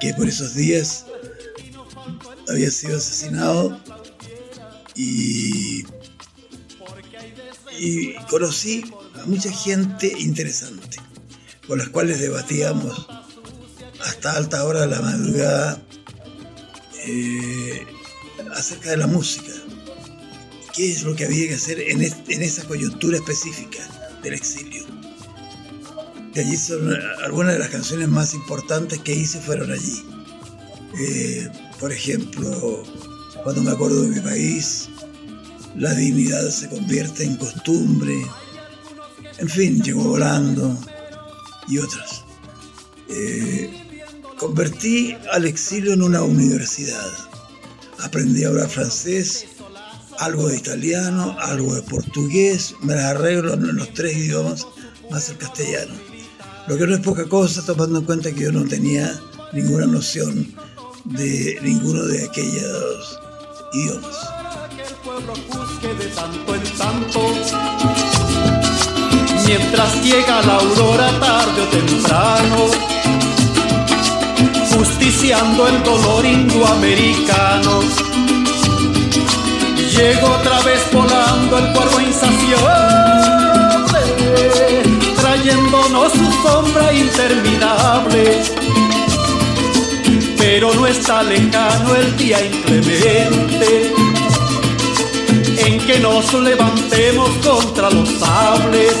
que 0.00 0.14
por 0.14 0.28
esos 0.28 0.54
días 0.54 1.06
había 2.52 2.70
sido 2.70 2.98
asesinado 2.98 3.80
y, 4.94 5.84
conocí 8.28 8.84
a 9.20 9.26
mucha 9.26 9.50
gente 9.50 10.12
interesante, 10.18 10.98
con 11.66 11.78
las 11.78 11.88
cuales 11.88 12.20
debatíamos 12.20 13.06
hasta 14.00 14.36
alta 14.36 14.64
hora 14.64 14.82
de 14.82 14.86
la 14.86 15.00
madrugada 15.00 15.82
eh, 17.04 17.86
acerca 18.54 18.90
de 18.90 18.96
la 18.98 19.06
música. 19.06 19.52
¿Qué 20.74 20.92
es 20.92 21.02
lo 21.02 21.14
que 21.14 21.24
había 21.24 21.48
que 21.48 21.54
hacer 21.54 21.80
en, 21.80 22.02
esa 22.02 22.64
coyuntura 22.64 23.16
específica 23.16 23.80
del 24.22 24.34
exilio? 24.34 24.86
De 26.32 26.40
allí 26.40 26.56
son 26.56 26.96
algunas 27.22 27.52
de 27.52 27.58
las 27.58 27.68
canciones 27.68 28.08
más 28.08 28.32
importantes 28.32 28.98
que 29.00 29.12
hice 29.12 29.40
fueron 29.40 29.70
allí. 29.70 30.02
Eh, 30.98 31.50
por 31.82 31.90
ejemplo, 31.90 32.84
cuando 33.42 33.60
me 33.60 33.72
acuerdo 33.72 34.02
de 34.02 34.10
mi 34.10 34.20
país, 34.20 34.88
la 35.76 35.92
dignidad 35.92 36.48
se 36.48 36.68
convierte 36.68 37.24
en 37.24 37.36
costumbre. 37.36 38.14
En 39.38 39.48
fin, 39.48 39.82
llegó 39.82 40.04
volando 40.04 40.78
y 41.66 41.78
otras. 41.78 42.22
Eh, 43.08 43.68
convertí 44.38 45.16
al 45.32 45.44
exilio 45.44 45.94
en 45.94 46.02
una 46.02 46.22
universidad. 46.22 47.10
Aprendí 47.98 48.44
a 48.44 48.48
hablar 48.50 48.68
francés, 48.68 49.46
algo 50.20 50.50
de 50.50 50.58
italiano, 50.58 51.36
algo 51.40 51.74
de 51.74 51.82
portugués, 51.82 52.76
me 52.80 52.94
las 52.94 53.06
arreglo 53.06 53.54
en 53.54 53.74
los 53.74 53.92
tres 53.92 54.16
idiomas 54.16 54.68
más 55.10 55.28
el 55.30 55.36
castellano. 55.36 55.94
Lo 56.68 56.78
que 56.78 56.86
no 56.86 56.94
es 56.94 57.00
poca 57.00 57.28
cosa 57.28 57.66
tomando 57.66 57.98
en 57.98 58.04
cuenta 58.04 58.30
que 58.30 58.42
yo 58.42 58.52
no 58.52 58.64
tenía 58.68 59.20
ninguna 59.52 59.86
noción 59.86 60.54
de 61.04 61.58
ninguno 61.62 62.02
de 62.04 62.24
aquellos 62.24 63.20
idiomas. 63.72 64.28
Mientras 69.46 70.04
llega 70.04 70.42
la 70.42 70.54
aurora 70.54 71.10
tarde 71.20 71.62
o 71.62 71.66
temprano, 71.66 72.66
justiciando 74.74 75.68
el 75.68 75.82
dolor 75.82 76.24
indoamericano. 76.24 77.80
Llega 79.76 80.24
otra 80.24 80.60
vez 80.62 80.80
volando 80.92 81.58
el 81.58 81.72
cuervo 81.72 82.00
insaciable, 82.00 83.42
trayéndonos 85.16 86.12
su 86.12 86.32
sombra 86.42 86.92
interminable. 86.92 88.42
Pero 90.54 90.68
no 90.74 90.86
está 90.86 91.22
lejano 91.22 91.94
el 91.94 92.14
día 92.18 92.44
inclemente 92.44 93.90
en 95.64 95.80
que 95.86 95.98
nos 95.98 96.34
levantemos 96.34 97.30
contra 97.42 97.88
los 97.88 98.06
sables 98.18 98.92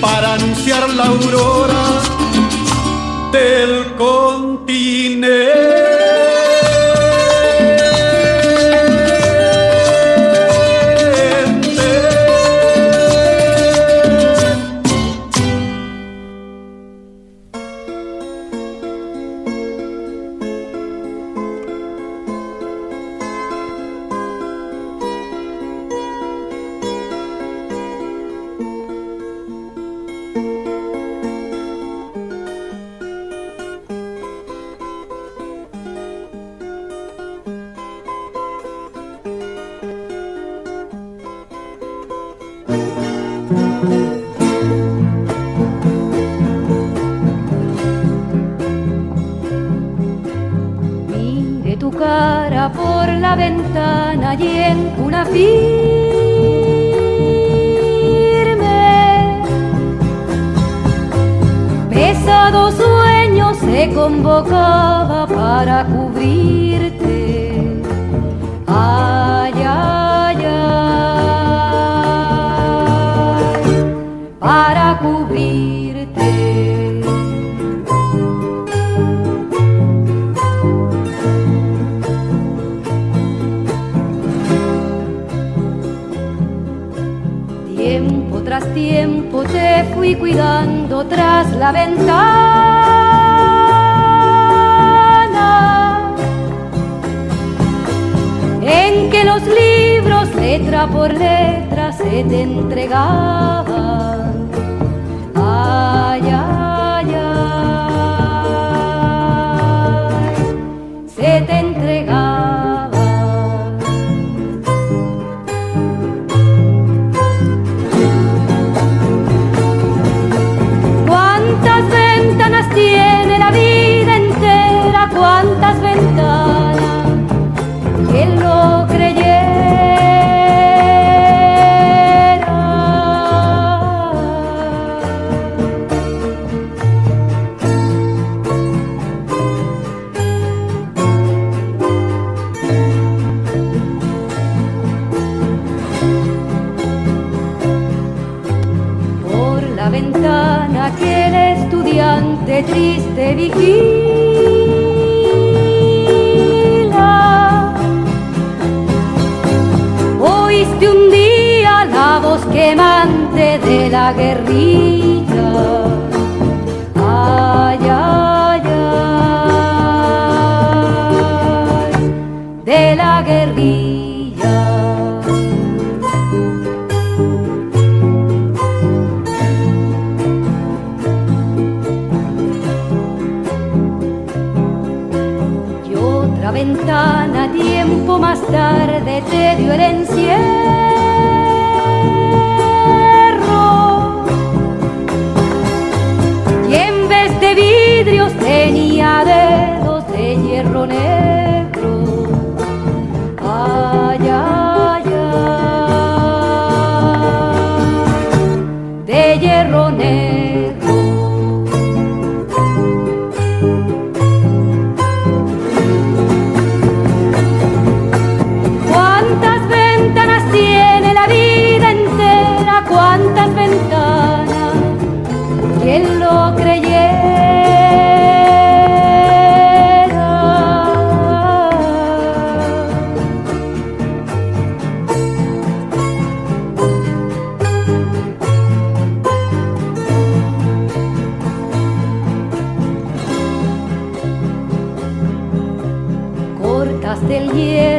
para 0.00 0.34
anunciar 0.34 0.88
la 0.90 1.06
aurora 1.06 2.02
del 3.32 3.96
continente. 3.96 5.73
firme. 55.24 55.84
Pesado 61.90 62.72
sueño 62.72 63.54
se 63.54 63.90
convocaba 63.94 65.26
para 65.26 65.84
cubrir. 65.86 66.53
cuidando 90.24 91.04
tras 91.04 91.54
la 91.56 91.70
ventana. 91.70 92.24
En 98.62 99.10
que 99.10 99.22
los 99.22 99.42
libros 99.42 100.34
letra 100.34 100.86
por 100.86 101.12
letra 101.12 101.92
se 101.92 102.24
te 102.24 102.40
entregaban. 102.40 104.13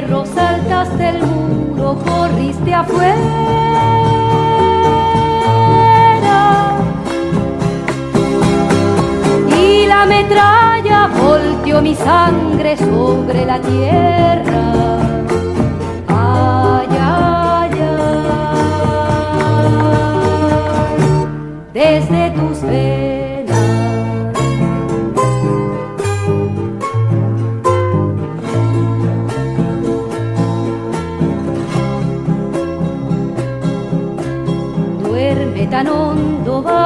Hierro, 0.05 0.25
saltaste 0.25 1.09
el 1.09 1.23
muro, 1.23 1.97
corriste 2.05 2.73
afuera. 2.73 3.15
Y 9.59 9.85
la 9.87 10.05
metralla 10.05 11.07
volteó 11.07 11.81
mi 11.81 11.95
sangre 11.95 12.77
sobre 12.77 13.45
la 13.45 13.59
tierra. 13.59 14.99
Ay, 16.07 16.87
ay. 17.01 17.71
Desde 21.73 22.31
tus. 22.31 23.04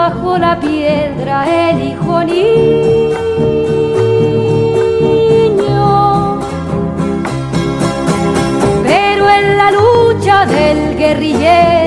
Bajo 0.10 0.39
la 0.39 0.60
piedra 0.60 1.69
el 1.69 1.82
hijo 1.89 2.24
niño. 2.24 3.19
Pero 8.84 9.30
en 9.30 9.58
la 9.58 9.72
lucha 9.72 10.45
del 10.48 10.98
guerrillero 10.98 11.79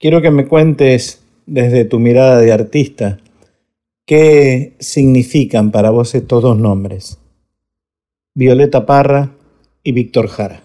Quiero 0.00 0.22
que 0.22 0.30
me 0.30 0.48
cuentes 0.48 1.20
desde 1.44 1.84
tu 1.84 1.98
mirada 1.98 2.38
de 2.38 2.54
artista 2.54 3.20
qué 4.06 4.74
significan 4.80 5.70
para 5.70 5.90
vos 5.90 6.14
estos 6.14 6.42
dos 6.42 6.58
nombres, 6.58 7.18
Violeta 8.34 8.86
Parra 8.86 9.36
y 9.82 9.92
Víctor 9.92 10.28
Jara. 10.28 10.62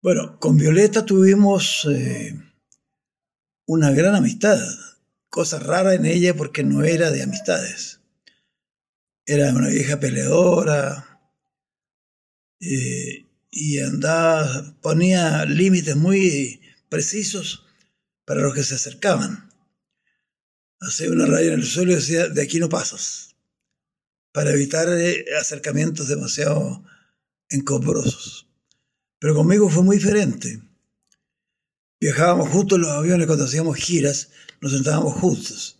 Bueno, 0.00 0.38
con 0.38 0.56
Violeta 0.56 1.04
tuvimos 1.04 1.84
eh, 1.90 2.32
una 3.66 3.90
gran 3.90 4.14
amistad, 4.14 4.60
cosa 5.28 5.58
rara 5.58 5.94
en 5.94 6.06
ella 6.06 6.34
porque 6.34 6.62
no 6.62 6.84
era 6.84 7.10
de 7.10 7.24
amistades. 7.24 8.00
Era 9.26 9.52
una 9.52 9.68
vieja 9.68 9.98
peleadora 9.98 11.20
eh, 12.60 13.26
y 13.50 13.80
andaba, 13.80 14.76
ponía 14.80 15.44
límites 15.44 15.96
muy 15.96 16.59
precisos 16.90 17.64
para 18.26 18.42
los 18.42 18.54
que 18.54 18.64
se 18.64 18.74
acercaban. 18.74 19.48
Hacía 20.80 21.10
una 21.10 21.26
raya 21.26 21.52
en 21.52 21.60
el 21.60 21.66
suelo 21.66 21.92
y 21.92 21.96
decía, 21.96 22.28
de 22.28 22.42
aquí 22.42 22.58
no 22.58 22.68
pasas, 22.68 23.34
para 24.32 24.50
evitar 24.50 24.88
eh, 24.88 25.24
acercamientos 25.40 26.08
demasiado 26.08 26.84
encombrosos. 27.48 28.48
Pero 29.18 29.34
conmigo 29.34 29.68
fue 29.68 29.82
muy 29.82 29.96
diferente. 29.96 30.62
Viajábamos 32.00 32.48
juntos 32.48 32.76
en 32.76 32.82
los 32.82 32.90
aviones 32.92 33.26
cuando 33.26 33.44
hacíamos 33.44 33.76
giras, 33.76 34.30
nos 34.60 34.72
sentábamos 34.72 35.14
juntos 35.14 35.78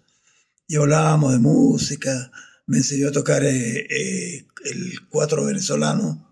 y 0.66 0.76
hablábamos 0.76 1.32
de 1.32 1.38
música. 1.38 2.30
Me 2.66 2.78
enseñó 2.78 3.08
a 3.08 3.12
tocar 3.12 3.42
eh, 3.44 3.86
eh, 3.90 4.46
el 4.64 5.08
cuatro 5.08 5.44
venezolano, 5.44 6.26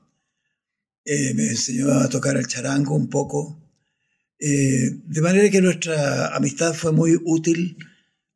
me 1.07 1.49
enseñó 1.49 1.91
a 1.93 2.09
tocar 2.11 2.37
el 2.37 2.47
charango 2.47 2.95
un 2.95 3.09
poco. 3.09 3.68
Eh, 4.41 4.91
de 5.05 5.21
manera 5.21 5.51
que 5.51 5.61
nuestra 5.61 6.35
amistad 6.37 6.75
fue 6.75 6.93
muy 6.93 7.19
útil, 7.25 7.77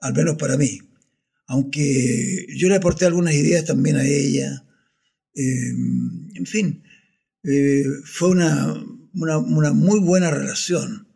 al 0.00 0.14
menos 0.14 0.36
para 0.36 0.57
mí. 0.57 0.80
Aunque 1.46 2.46
yo 2.57 2.68
le 2.68 2.76
aporté 2.76 3.07
algunas 3.07 3.34
ideas 3.34 3.64
también 3.64 3.96
a 3.96 4.05
ella. 4.05 4.64
Eh, 5.34 5.70
en 6.34 6.46
fin, 6.46 6.82
eh, 7.44 7.84
fue 8.05 8.30
una, 8.30 8.74
una, 9.14 9.38
una 9.38 9.72
muy 9.72 10.00
buena 10.00 10.30
relación. 10.30 11.09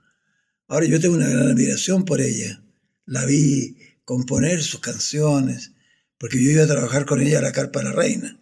Ahora 0.69 0.87
yo 0.87 1.01
tengo 1.01 1.15
una 1.15 1.29
gran 1.29 1.49
admiración 1.49 2.05
por 2.05 2.21
ella. 2.21 2.63
La 3.05 3.25
vi 3.25 3.77
componer 4.05 4.63
sus 4.63 4.81
canciones, 4.81 5.73
porque 6.19 6.43
yo 6.43 6.51
iba 6.51 6.65
a 6.65 6.69
trabajar 6.69 7.05
con 7.07 7.21
ella 7.21 7.39
a 7.39 7.43
la 7.43 7.53
carpa 7.53 7.81
de 7.81 7.87
la 7.87 7.93
reina, 7.93 8.41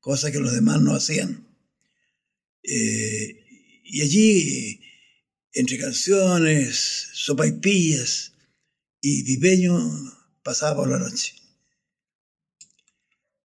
cosa 0.00 0.30
que 0.30 0.38
los 0.38 0.52
demás 0.52 0.80
no 0.80 0.94
hacían. 0.94 1.48
Eh, 2.62 3.44
y 3.84 4.02
allí, 4.02 4.80
entre 5.58 5.76
canciones, 5.76 7.08
sopaipillas 7.14 8.32
y 9.00 9.24
viveño, 9.24 9.76
pasaba 10.44 10.76
por 10.76 10.88
la 10.88 10.98
noche. 10.98 11.34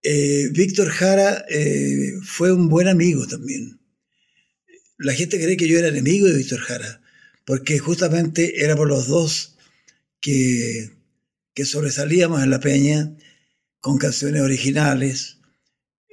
Eh, 0.03 0.49
Víctor 0.51 0.89
Jara 0.89 1.43
eh, 1.49 2.13
fue 2.23 2.51
un 2.51 2.69
buen 2.69 2.87
amigo 2.87 3.25
también. 3.25 3.79
La 4.99 5.13
gente 5.13 5.41
cree 5.41 5.57
que 5.57 5.67
yo 5.67 5.79
era 5.79 5.87
enemigo 5.87 6.27
de 6.27 6.37
Víctor 6.37 6.59
Jara, 6.59 7.01
porque 7.45 7.79
justamente 7.79 8.63
éramos 8.63 8.87
los 8.87 9.07
dos 9.07 9.57
que, 10.21 10.91
que 11.55 11.65
sobresalíamos 11.65 12.43
en 12.43 12.51
la 12.51 12.59
peña 12.59 13.17
con 13.79 13.97
canciones 13.97 14.43
originales. 14.43 15.37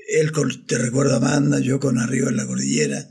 Él 0.08 0.32
con 0.32 0.66
Te 0.66 0.78
recuerdo 0.78 1.16
Amanda, 1.16 1.60
yo 1.60 1.78
con 1.78 1.98
Arriba 1.98 2.30
en 2.30 2.38
la 2.38 2.46
Cordillera. 2.46 3.06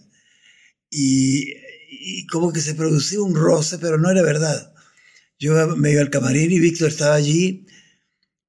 Y, 0.90 1.54
y 2.00 2.26
como 2.28 2.54
que 2.54 2.62
se 2.62 2.76
producía 2.76 3.22
un 3.22 3.36
roce, 3.36 3.78
pero 3.78 3.97
no 3.97 4.10
era 4.10 4.22
verdad. 4.22 4.74
Yo 5.38 5.54
me 5.76 5.91
iba 5.91 6.02
al 6.02 6.10
camarín 6.10 6.52
y 6.52 6.60
Víctor 6.60 6.89
estaba 6.89 7.16
allí 7.16 7.66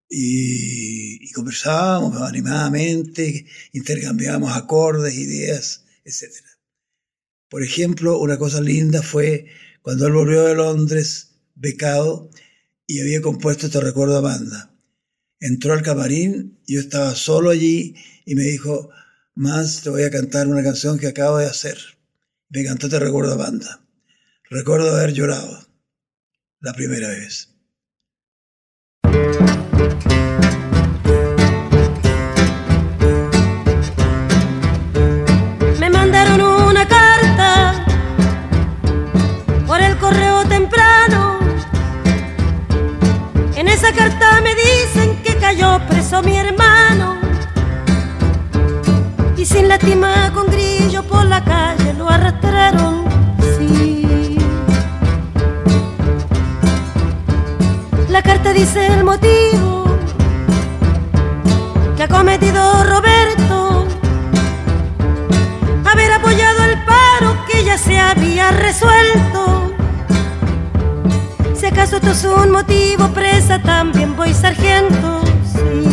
y, 0.09 1.30
conversábamos 1.32 2.20
animadamente, 2.22 3.46
intercambiábamos 3.72 4.57
acordes, 4.57 5.14
ideas, 5.14 5.84
etc. 6.05 6.32
Por 7.48 7.62
ejemplo, 7.62 8.18
una 8.18 8.38
cosa 8.38 8.61
linda 8.61 9.03
fue 9.03 9.46
cuando 9.82 10.07
él 10.07 10.12
volvió 10.12 10.44
de 10.44 10.55
Londres, 10.55 11.36
becado, 11.55 12.30
y 12.86 13.01
había 13.01 13.20
compuesto 13.20 13.70
Te 13.70 13.80
recuerdo 13.80 14.18
Amanda. 14.18 14.74
Entró 15.38 15.72
al 15.72 15.82
camarín, 15.82 16.59
yo 16.66 16.80
estaba 16.80 17.14
solo 17.14 17.51
allí 17.51 17.94
y 18.26 18.34
me 18.34 18.42
dijo, 18.42 18.90
más 19.34 19.82
te 19.82 19.90
voy 19.90 20.03
a 20.03 20.11
cantar 20.11 20.48
una 20.48 20.62
canción 20.62 20.98
que 20.98 21.07
acabo 21.07 21.38
de 21.38 21.46
hacer. 21.46 21.99
Me 22.53 22.64
cantó 22.64 22.88
Te 22.88 22.98
recuerdo 22.98 23.34
Amanda. 23.34 23.80
Recuerdo 24.51 24.90
haber 24.96 25.12
llorado 25.12 25.68
la 26.59 26.72
primera 26.72 27.07
vez. 27.07 27.48
Me 35.78 35.90
mandaron 35.90 36.40
una 36.40 36.88
carta 36.88 37.86
por 39.68 39.80
el 39.80 39.96
correo 39.98 40.44
temprano. 40.48 41.38
En 43.55 43.68
esa 43.68 43.92
carta 43.92 44.40
me 44.40 44.57
dicen 44.57 45.22
que 45.22 45.36
cayó 45.36 45.78
preso 45.88 46.20
mi 46.24 46.36
hermano 46.36 47.19
y 49.41 49.47
sin 49.47 49.68
lástima 49.68 50.30
con 50.34 50.49
grillo 50.49 51.03
por 51.03 51.24
la 51.24 51.43
calle 51.43 51.95
lo 51.95 52.11
arrastraron, 52.11 53.05
sí. 53.57 54.36
La 58.11 58.22
carta 58.22 58.53
dice 58.53 58.86
el 58.86 59.03
motivo 59.03 59.84
que 61.97 62.03
ha 62.03 62.09
cometido 62.09 62.84
Roberto, 62.84 63.86
haber 65.91 66.12
apoyado 66.12 66.64
el 66.64 66.84
paro 66.84 67.47
que 67.51 67.64
ya 67.64 67.78
se 67.78 67.99
había 67.99 68.51
resuelto. 68.51 69.72
Si 71.55 71.64
acaso 71.64 71.97
esto 71.97 72.11
es 72.11 72.24
un 72.24 72.51
motivo, 72.51 73.09
presa 73.09 73.59
también 73.62 74.14
voy 74.16 74.34
sargento, 74.34 75.22
sí. 75.45 75.89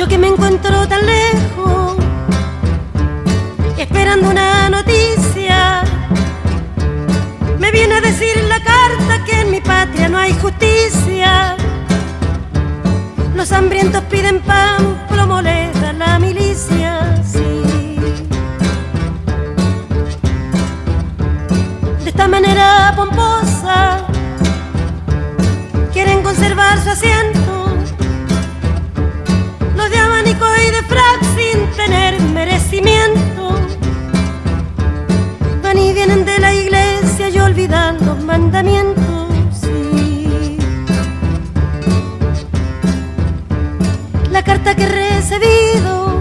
Yo 0.00 0.08
que 0.08 0.16
me 0.16 0.28
encuentro 0.28 0.88
tan 0.88 1.04
lejos, 1.04 1.96
esperando 3.76 4.30
una 4.30 4.70
noticia 4.70 5.82
me 7.58 7.70
viene 7.70 7.96
a 7.96 8.00
decir 8.00 8.34
la 8.48 8.60
carta 8.64 9.22
que 9.26 9.42
en 9.42 9.50
mi 9.50 9.60
patria 9.60 10.08
no 10.08 10.16
hay 10.16 10.32
justicia. 10.38 11.54
Los 13.34 13.52
hambrientos 13.52 14.02
piden 14.04 14.40
pan, 14.40 15.04
plomo 15.10 15.42
les 15.42 15.78
da 15.82 15.92
la 15.92 16.18
milicia. 16.18 17.22
Sí. 17.22 17.98
De 22.02 22.08
esta 22.08 22.26
manera 22.26 22.94
pomposa 22.96 24.06
quieren 25.92 26.22
conservar 26.22 26.82
su 26.82 26.88
asiento. 26.88 27.39
Los 30.40 30.48
de 30.48 30.56
abanico 30.56 30.62
y 30.62 30.70
de 30.70 30.82
frac 30.82 31.20
sin 31.36 31.66
tener 31.76 32.20
merecimiento 32.20 33.60
van 35.62 35.78
y 35.78 35.92
vienen 35.92 36.24
de 36.24 36.38
la 36.38 36.54
iglesia 36.54 37.28
y 37.28 37.38
olvidan 37.38 38.04
los 38.04 38.22
mandamientos. 38.24 39.28
sí. 39.60 40.58
La 44.30 44.42
carta 44.42 44.74
que 44.74 44.84
he 44.84 44.88
recibido 44.88 46.20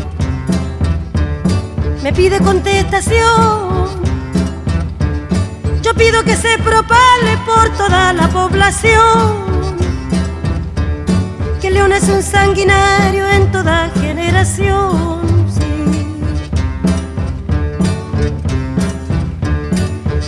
me 2.03 2.11
pide 2.13 2.39
contestación. 2.39 3.89
Yo 5.81 5.93
pido 5.93 6.23
que 6.23 6.35
se 6.35 6.57
propale 6.59 7.37
por 7.45 7.69
toda 7.77 8.13
la 8.13 8.27
población. 8.27 9.49
Que 11.61 11.71
León 11.71 11.91
es 11.93 12.07
un 12.09 12.23
sanguinario 12.23 13.27
en 13.29 13.51
toda 13.51 13.89
generación. 14.29 15.47
sí. 15.49 15.61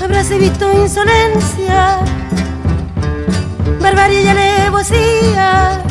Habráse 0.03 0.39
visto 0.39 0.71
insolencia, 0.73 1.99
barbarie 3.79 4.23
y 4.23 4.27
alevosía 4.27 5.83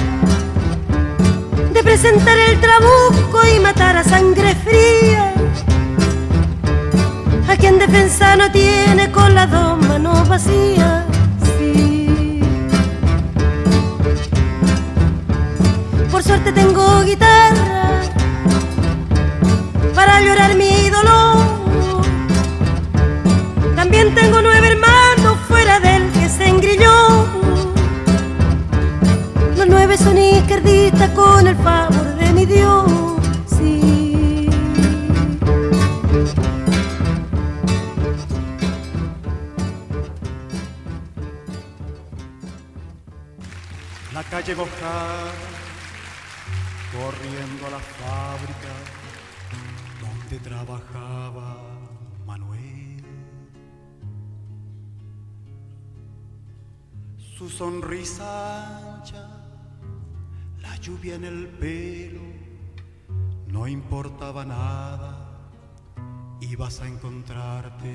de 1.72 1.82
presentar 1.84 2.36
el 2.36 2.61
trabuco 2.61 3.38
y 3.54 3.61
matar 3.61 3.96
a 3.96 4.04
sangre 4.04 4.56
fría 4.56 5.32
a 7.48 7.56
quien 7.56 7.78
defensa 7.78 8.34
no 8.36 8.50
tiene 8.50 9.11
con 9.12 9.34
las 9.34 9.50
dos 9.50 9.78
manos 9.86 10.28
vacías. 10.28 11.04
Por 16.11 16.22
suerte 16.24 16.52
tengo 16.52 17.02
guitarra 17.02 17.20
mi 20.49 20.88
dolor. 20.88 21.36
También 23.76 24.14
tengo 24.14 24.41
nueve 24.41 24.68
hermanos 24.68 25.38
fuera 25.47 25.78
del 25.80 26.11
que 26.12 26.28
se 26.28 26.49
engrilló. 26.49 27.26
Los 29.57 29.66
nueve 29.66 29.97
son 29.99 30.16
izquierdistas 30.16 31.11
con 31.11 31.47
el 31.47 31.57
favor 31.57 32.16
de 32.16 32.32
mi 32.32 32.47
Dios. 32.47 32.91
Sí. 33.47 34.49
la 44.14 44.22
calle 44.24 44.55
mojada, 44.55 45.32
corriendo 46.93 47.66
a 47.66 47.70
la 47.70 47.78
fábrica 47.78 48.80
trabajaba 50.51 51.57
Manuel. 52.26 53.05
Su 57.16 57.48
sonrisa 57.48 58.96
ancha, 58.96 59.28
la 60.61 60.76
lluvia 60.78 61.14
en 61.14 61.24
el 61.24 61.46
pelo, 61.46 62.24
no 63.46 63.68
importaba 63.68 64.44
nada. 64.44 65.12
Ibas 66.40 66.80
a 66.80 66.88
encontrarte 66.88 67.92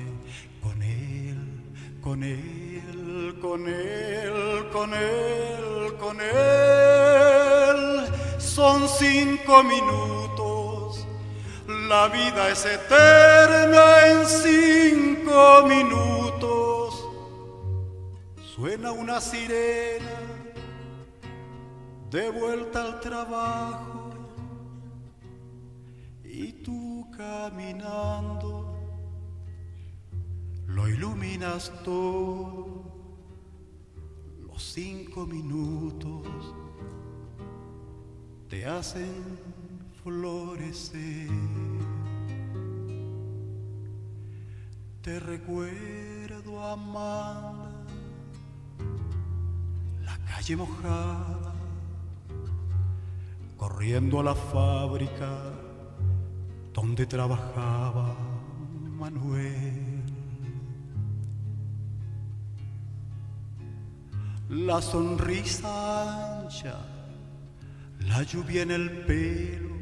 con 0.62 0.82
él, 0.82 1.62
con 2.00 2.22
él, 2.22 3.38
con 3.42 3.68
él, 3.68 4.70
con 4.72 4.94
él, 4.94 5.96
con 6.00 6.16
él. 6.22 8.06
Son 8.38 8.88
cinco 8.88 9.62
minutos, 9.62 10.35
la 11.88 12.08
vida 12.08 12.50
es 12.50 12.64
eterna 12.64 14.08
en 14.08 14.26
cinco 14.26 15.66
minutos. 15.68 17.06
Suena 18.54 18.92
una 18.92 19.20
sirena 19.20 20.10
de 22.10 22.30
vuelta 22.30 22.82
al 22.82 23.00
trabajo 23.00 24.10
y 26.24 26.52
tú 26.64 27.08
caminando 27.16 28.76
lo 30.66 30.88
iluminas 30.88 31.72
todo. 31.84 32.84
Los 34.46 34.62
cinco 34.62 35.26
minutos 35.26 36.26
te 38.48 38.64
hacen 38.64 39.38
florecer. 40.02 41.75
Te 45.06 45.20
recuerdo, 45.20 46.66
Amanda, 46.66 47.70
la 50.04 50.18
calle 50.26 50.56
mojada, 50.56 51.54
corriendo 53.56 54.18
a 54.18 54.24
la 54.24 54.34
fábrica 54.34 55.52
donde 56.74 57.06
trabajaba 57.06 58.16
Manuel. 58.98 60.02
La 64.48 64.82
sonrisa 64.82 66.40
ancha, 66.40 66.84
la 68.00 68.24
lluvia 68.24 68.62
en 68.62 68.72
el 68.72 68.90
pelo, 69.06 69.76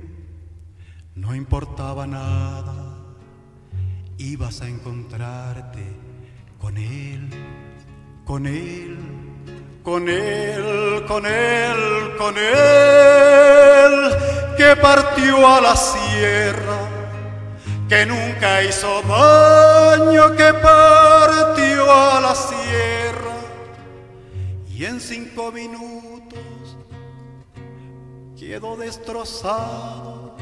no 1.14 1.34
importaba 1.34 2.06
nada, 2.06 2.73
ibas 4.18 4.60
a 4.60 4.68
encontrarte 4.68 5.82
con 6.58 6.76
él, 6.76 7.28
con 8.24 8.46
él, 8.46 8.98
con 9.82 10.08
él, 10.08 11.04
con 11.06 11.26
él, 11.26 12.16
con 12.16 12.34
él, 12.38 14.16
que 14.56 14.76
partió 14.80 15.46
a 15.46 15.60
la 15.60 15.76
sierra, 15.76 16.88
que 17.88 18.06
nunca 18.06 18.62
hizo 18.62 19.02
daño, 19.02 20.34
que 20.36 20.54
partió 20.54 21.92
a 21.92 22.20
la 22.20 22.34
sierra 22.34 23.34
y 24.74 24.84
en 24.86 25.00
cinco 25.00 25.52
minutos 25.52 26.76
quedó 28.36 28.76
destrozado. 28.76 30.36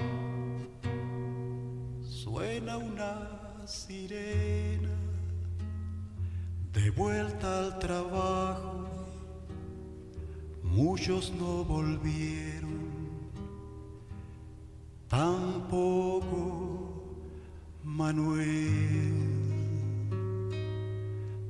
Suena 2.03 2.79
una 2.79 3.32
sirena 3.67 4.91
de 6.73 6.91
vuelta 6.91 7.59
al 7.59 7.79
trabajo. 7.79 8.89
Muchos 10.63 11.33
no 11.33 11.65
volvieron, 11.65 12.81
tampoco 15.09 17.05
Manuel. 17.85 19.13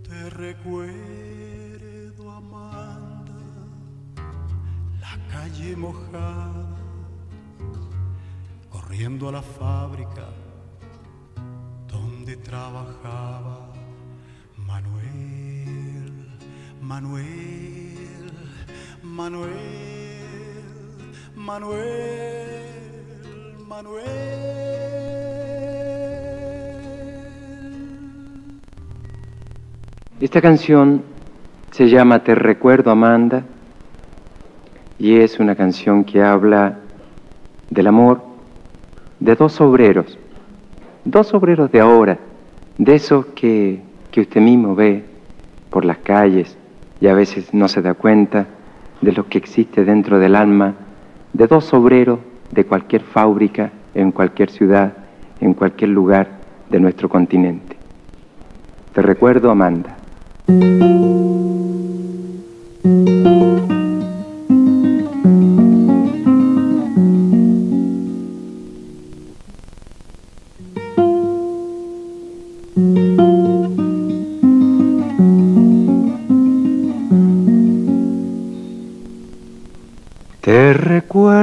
Te 0.03 0.31
recuerdo, 0.31 2.31
Amanda, 2.31 3.33
la 5.01 5.19
calle 5.31 5.77
mojada, 5.77 6.77
corriendo 8.71 9.29
a 9.29 9.33
la 9.33 9.43
fábrica 9.43 10.42
donde 12.25 12.37
trabajaba 12.37 13.67
Manuel. 14.57 16.29
Manuel, 16.81 17.27
Manuel, 19.03 19.51
Manuel, 21.35 22.69
Manuel. 23.67 24.05
Esta 30.21 30.41
canción 30.41 31.03
se 31.73 31.89
llama 31.89 32.23
Te 32.23 32.37
recuerdo 32.37 32.93
Amanda 32.93 33.43
y 34.97 35.17
es 35.17 35.41
una 35.41 35.57
canción 35.57 36.05
que 36.05 36.23
habla 36.23 36.79
del 37.69 37.89
amor 37.89 38.23
de 39.19 39.35
dos 39.35 39.61
obreros, 39.61 40.17
dos 41.05 41.35
obreros 41.35 41.71
de 41.71 41.81
ahora, 41.81 42.19
de 42.79 42.95
esos 42.95 43.27
que, 43.27 43.81
que 44.11 44.21
usted 44.23 44.41
mismo 44.41 44.75
ve 44.75 45.05
por 45.71 45.85
las 45.85 45.99
calles 45.99 46.57
y 47.01 47.09
a 47.09 47.15
veces 47.15 47.53
no 47.53 47.69
se 47.69 47.83
da 47.83 47.95
cuenta 47.95 48.47
de 49.01 49.13
lo 49.13 49.29
que 49.29 49.39
existe 49.39 49.85
dentro 49.85 50.19
del 50.19 50.37
alma 50.37 50.75
de 51.33 51.47
dos 51.47 51.73
obreros 51.75 52.21
de 52.51 52.65
cualquier 52.65 53.03
fábrica, 53.03 53.73
en 53.95 54.13
cualquier 54.13 54.51
ciudad, 54.51 54.93
en 55.41 55.55
cualquier 55.55 55.91
lugar 55.91 56.29
de 56.71 56.81
nuestro 56.81 57.09
continente. 57.09 57.77
Te 58.93 59.03
recuerdo, 59.03 59.51
Amanda. 59.51 59.97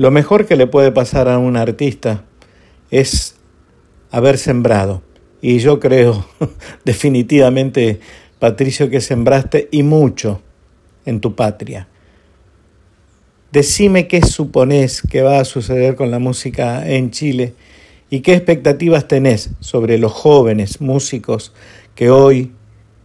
Lo 0.00 0.10
mejor 0.10 0.46
que 0.46 0.56
le 0.56 0.66
puede 0.66 0.92
pasar 0.92 1.28
a 1.28 1.36
un 1.36 1.58
artista 1.58 2.24
es 2.90 3.34
haber 4.10 4.38
sembrado. 4.38 5.02
Y 5.42 5.58
yo 5.58 5.78
creo 5.78 6.26
definitivamente, 6.86 8.00
Patricio, 8.38 8.88
que 8.88 9.02
sembraste 9.02 9.68
y 9.70 9.82
mucho 9.82 10.40
en 11.04 11.20
tu 11.20 11.36
patria. 11.36 11.86
Decime 13.52 14.08
qué 14.08 14.22
suponés 14.22 15.02
que 15.02 15.20
va 15.20 15.38
a 15.38 15.44
suceder 15.44 15.96
con 15.96 16.10
la 16.10 16.18
música 16.18 16.88
en 16.90 17.10
Chile 17.10 17.52
y 18.08 18.20
qué 18.20 18.32
expectativas 18.32 19.06
tenés 19.06 19.50
sobre 19.60 19.98
los 19.98 20.12
jóvenes 20.12 20.80
músicos 20.80 21.52
que 21.94 22.08
hoy 22.08 22.52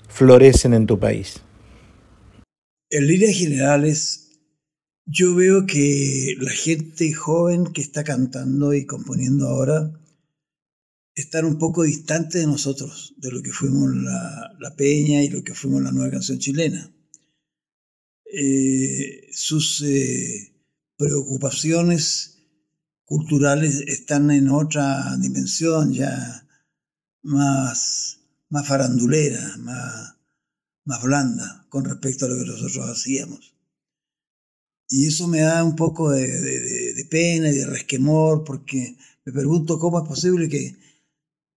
florecen 0.07 0.73
en 0.73 0.85
tu 0.85 0.97
país. 0.97 1.41
En 2.89 3.05
líneas 3.05 3.35
generales, 3.35 4.24
yo 5.05 5.35
veo 5.35 5.65
que 5.65 6.35
la 6.39 6.51
gente 6.51 7.13
joven 7.13 7.65
que 7.73 7.81
está 7.81 8.03
cantando 8.03 8.73
y 8.73 8.85
componiendo 8.85 9.47
ahora 9.47 9.91
están 11.13 11.45
un 11.45 11.57
poco 11.57 11.83
distantes 11.83 12.41
de 12.41 12.47
nosotros, 12.47 13.13
de 13.17 13.31
lo 13.31 13.41
que 13.41 13.51
fuimos 13.51 13.95
la, 13.95 14.75
Peña 14.75 15.23
y 15.23 15.29
lo 15.29 15.43
que 15.43 15.53
fuimos 15.53 15.81
la 15.81 15.91
nueva 15.91 16.11
canción 16.11 16.39
chilena. 16.39 16.91
Eh, 18.25 19.29
sus 19.31 19.81
eh, 19.83 20.53
preocupaciones 20.97 22.39
culturales 23.05 23.81
están 23.87 24.31
en 24.31 24.49
otra 24.49 25.15
dimensión 25.17 25.93
ya 25.93 26.45
más, 27.21 28.19
más 28.49 28.67
farandulera, 28.67 29.55
más, 29.59 30.17
más 30.83 31.01
blanda 31.03 31.65
con 31.69 31.85
respecto 31.85 32.25
a 32.25 32.29
lo 32.29 32.37
que 32.37 32.51
nosotros 32.51 32.89
hacíamos. 32.89 33.54
Y 34.87 35.07
eso 35.07 35.27
me 35.27 35.41
da 35.41 35.63
un 35.63 35.75
poco 35.75 36.11
de, 36.11 37.07
pena 37.09 37.49
y 37.49 37.55
de 37.55 37.65
resquemor 37.65 38.43
porque 38.43 38.97
me 39.25 39.33
pregunto 39.33 39.79
cómo 39.79 39.99
es 39.99 40.07
posible 40.07 40.47
que, 40.49 40.77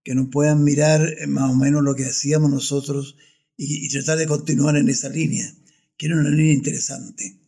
que 0.03 0.15
no 0.15 0.31
puedan 0.31 0.65
mirar 0.65 1.03
eh, 1.19 1.27
más 1.27 1.51
o 1.51 1.55
menos 1.55 1.83
lo 1.83 1.95
que 1.95 2.07
hacíamos 2.07 2.51
nosotros 2.51 3.17
y, 3.57 3.89
tratar 3.91 4.19
de 4.19 4.27
continuar 4.27 4.77
en 4.77 4.89
esa 4.89 5.09
línea, 5.09 5.53
que 5.97 6.07
era 6.07 6.17
una 6.17 6.31
línea 6.31 6.55
interesante. 6.55 7.41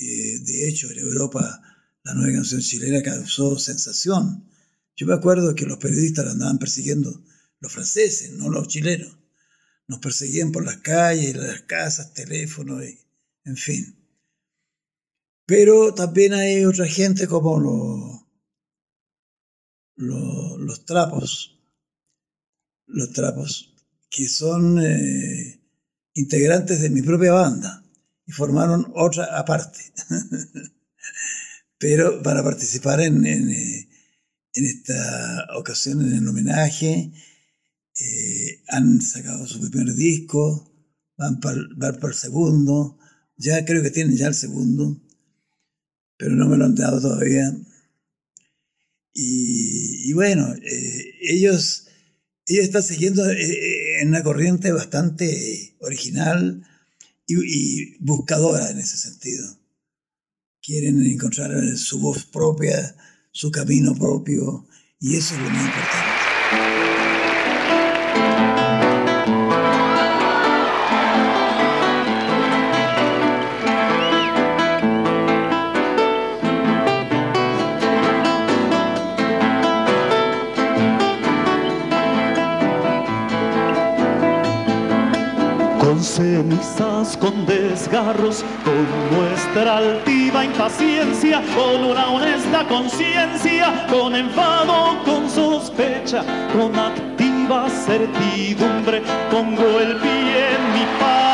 Eh, 0.00 0.38
de 0.38 0.68
hecho, 0.68 0.90
en 0.90 0.98
Europa 1.00 1.60
la 2.04 2.14
nueva 2.14 2.34
canción 2.34 2.60
chilena 2.60 3.02
causó 3.02 3.58
sensación. 3.58 4.48
Yo 4.96 5.06
me 5.06 5.14
acuerdo 5.14 5.54
que 5.54 5.66
los 5.66 5.78
periodistas 5.78 6.26
andaban 6.26 6.58
persiguiendo, 6.58 7.24
los 7.60 7.72
franceses, 7.72 8.32
no 8.32 8.48
los 8.48 8.68
chilenos. 8.68 9.18
Nos 9.88 9.98
perseguían 9.98 10.52
por 10.52 10.64
las 10.64 10.78
calles, 10.78 11.36
las 11.36 11.62
casas, 11.62 12.14
teléfonos, 12.14 12.84
y, 12.84 12.98
en 13.44 13.56
fin. 13.56 14.01
Pero 15.54 15.92
también 15.92 16.32
hay 16.32 16.64
otra 16.64 16.86
gente 16.86 17.26
como 17.26 17.60
los, 19.98 20.58
los, 20.58 20.86
trapos, 20.86 21.60
los 22.86 23.12
trapos, 23.12 23.74
que 24.08 24.28
son 24.28 24.82
eh, 24.82 25.60
integrantes 26.14 26.80
de 26.80 26.88
mi 26.88 27.02
propia 27.02 27.32
banda 27.32 27.84
y 28.26 28.32
formaron 28.32 28.90
otra 28.94 29.38
aparte. 29.38 29.78
Pero 31.78 32.22
para 32.22 32.42
participar 32.42 33.02
en, 33.02 33.26
en, 33.26 33.50
eh, 33.50 33.90
en, 34.54 34.64
esta 34.64 35.48
ocasión, 35.58 36.00
en 36.00 36.14
el 36.14 36.28
homenaje, 36.28 37.12
eh, 38.00 38.62
han 38.68 39.02
sacado 39.02 39.46
su 39.46 39.60
primer 39.60 39.94
disco, 39.94 40.72
van 41.18 41.40
para, 41.40 41.58
van 41.76 41.96
para 41.96 42.14
el 42.14 42.18
segundo, 42.18 42.98
ya 43.36 43.62
creo 43.66 43.82
que 43.82 43.90
tienen 43.90 44.16
ya 44.16 44.28
el 44.28 44.34
segundo, 44.34 45.02
pero 46.22 46.36
no 46.36 46.48
me 46.48 46.56
lo 46.56 46.66
han 46.66 46.76
dado 46.76 47.00
todavía. 47.00 47.52
Y, 49.12 50.08
y 50.08 50.12
bueno, 50.12 50.54
eh, 50.54 51.14
ellos, 51.20 51.88
ellos 52.46 52.64
están 52.64 52.84
siguiendo 52.84 53.28
eh, 53.28 54.00
en 54.00 54.10
una 54.10 54.22
corriente 54.22 54.70
bastante 54.70 55.74
original 55.80 56.64
y, 57.26 57.34
y, 57.34 57.96
buscadora 57.98 58.70
en 58.70 58.78
ese 58.78 58.98
sentido. 58.98 59.58
Quieren 60.62 61.04
encontrar 61.04 61.50
su 61.76 61.98
voz 61.98 62.24
propia, 62.24 62.94
su 63.32 63.50
camino 63.50 63.96
propio, 63.96 64.68
y 65.00 65.16
eso 65.16 65.34
es 65.34 65.40
lo 65.40 65.50
más 65.50 65.66
importante. 65.66 66.11
Con 87.22 87.46
desgarros, 87.46 88.44
con 88.64 89.16
nuestra 89.16 89.76
altiva 89.76 90.44
impaciencia, 90.44 91.40
con 91.54 91.84
una 91.84 92.10
honesta 92.10 92.66
conciencia, 92.66 93.86
con 93.88 94.16
enfado, 94.16 95.00
con 95.04 95.30
sospecha, 95.30 96.24
con 96.52 96.76
activa 96.76 97.68
certidumbre, 97.70 99.02
pongo 99.30 99.78
el 99.78 99.98
pie 99.98 100.54
en 100.56 100.72
mi 100.72 100.84
paz. 100.98 101.31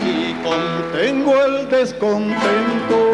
Y 0.00 0.34
contengo 0.42 1.34
el 1.44 1.68
descontento. 1.68 3.12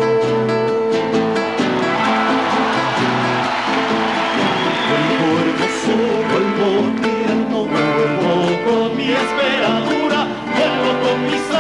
Vuelvo 6.31 6.69
tierno, 7.01 7.65
vuelvo 7.65 8.31
con 8.67 8.97
mi 8.97 9.11
esperadura, 9.11 10.27
vuelvo 10.55 10.91
con 11.03 11.17
mis 11.27 11.58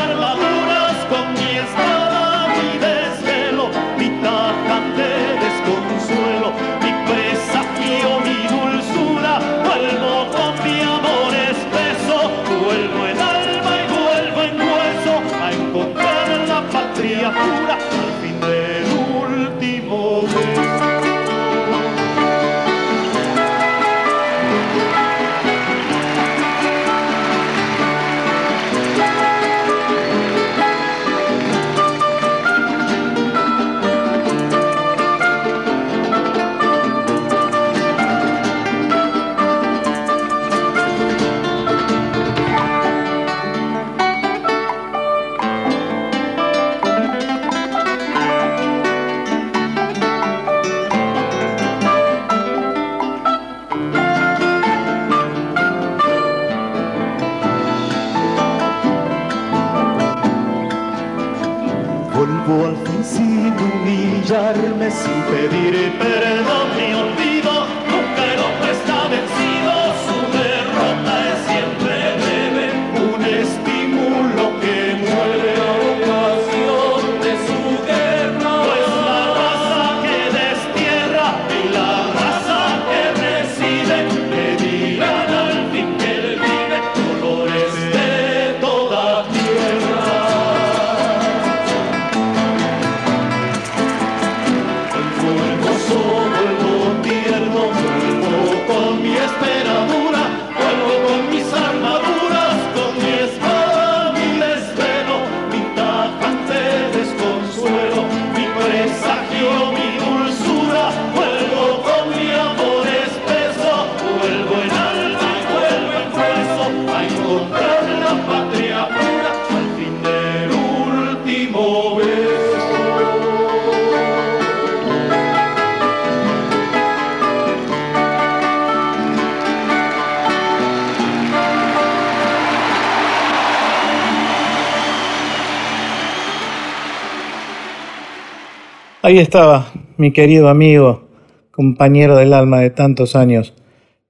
Ahí 139.09 139.21
estaba 139.21 139.73
mi 139.97 140.13
querido 140.13 140.51
amigo, 140.51 141.09
compañero 141.51 142.15
del 142.15 142.35
alma 142.35 142.61
de 142.61 142.69
tantos 142.69 143.17
años, 143.17 143.55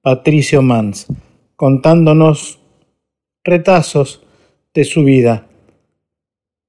Patricio 0.03 0.61
Mans, 0.61 1.07
contándonos 1.55 2.59
retazos 3.45 4.27
de 4.75 4.83
su 4.83 5.05
vida, 5.05 5.47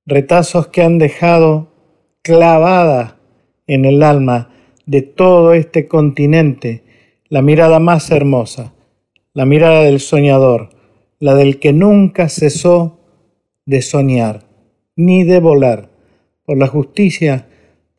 retazos 0.06 0.68
que 0.68 0.84
han 0.84 1.00
dejado 1.00 1.74
clavada 2.22 3.18
en 3.66 3.86
el 3.86 4.04
alma 4.04 4.52
de 4.86 5.02
todo 5.02 5.54
este 5.56 5.88
continente 5.88 6.84
la 7.30 7.42
mirada 7.42 7.80
más 7.80 8.12
hermosa, 8.12 8.76
la 9.34 9.46
mirada 9.48 9.82
del 9.82 10.00
soñador, 10.00 10.70
la 11.18 11.34
del 11.34 11.58
que 11.58 11.74
nunca 11.74 12.30
cesó 12.30 13.00
de 13.66 13.82
soñar, 13.82 14.44
ni 14.96 15.24
de 15.24 15.40
volar, 15.40 15.90
por 16.46 16.60
la 16.60 16.68
justicia, 16.68 17.49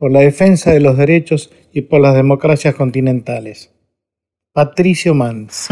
por 0.00 0.10
la 0.10 0.20
defensa 0.20 0.72
de 0.72 0.80
los 0.80 0.96
derechos 0.96 1.52
y 1.74 1.82
por 1.82 2.00
las 2.00 2.14
democracias 2.14 2.74
continentales. 2.74 3.70
Patricio 4.54 5.14
Mans. 5.14 5.68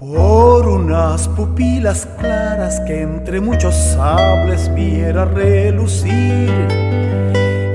Por 0.00 0.66
unas 0.66 1.28
pupilas 1.28 2.08
claras 2.18 2.80
que 2.80 3.02
entre 3.02 3.38
muchos 3.38 3.74
sables 3.74 4.74
viera 4.74 5.26
relucir. 5.26 6.50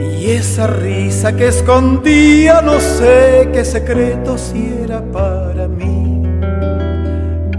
Y 0.02 0.32
esa 0.32 0.66
risa 0.66 1.36
que 1.36 1.50
escondía 1.50 2.64
no 2.64 2.80
sé 2.80 3.50
qué 3.54 3.64
secreto 3.64 4.40
si 4.40 4.74
era 4.84 5.02
para 5.02 5.68
mí. 5.68 6.24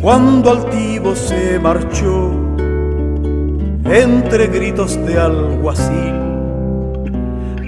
Cuando 0.03 0.51
altivo 0.51 1.15
se 1.15 1.61
marchó 1.61 2.33
entre 3.85 4.49
gritos 4.49 4.99
de 5.07 5.17
alguacil, 5.17 6.15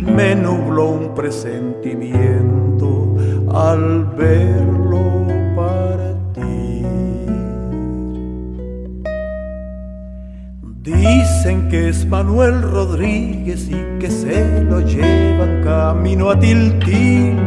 me 0.02 0.34
nubló 0.34 0.86
un 0.86 1.14
presentimiento 1.14 3.14
al 3.54 4.04
verlo 4.16 5.17
Dicen 11.48 11.70
que 11.70 11.88
es 11.88 12.04
Manuel 12.04 12.60
Rodríguez 12.60 13.70
y 13.70 13.98
que 13.98 14.10
se 14.10 14.62
lo 14.64 14.80
llevan 14.80 15.62
camino 15.64 16.28
a 16.30 16.38
Tiltil. 16.38 17.38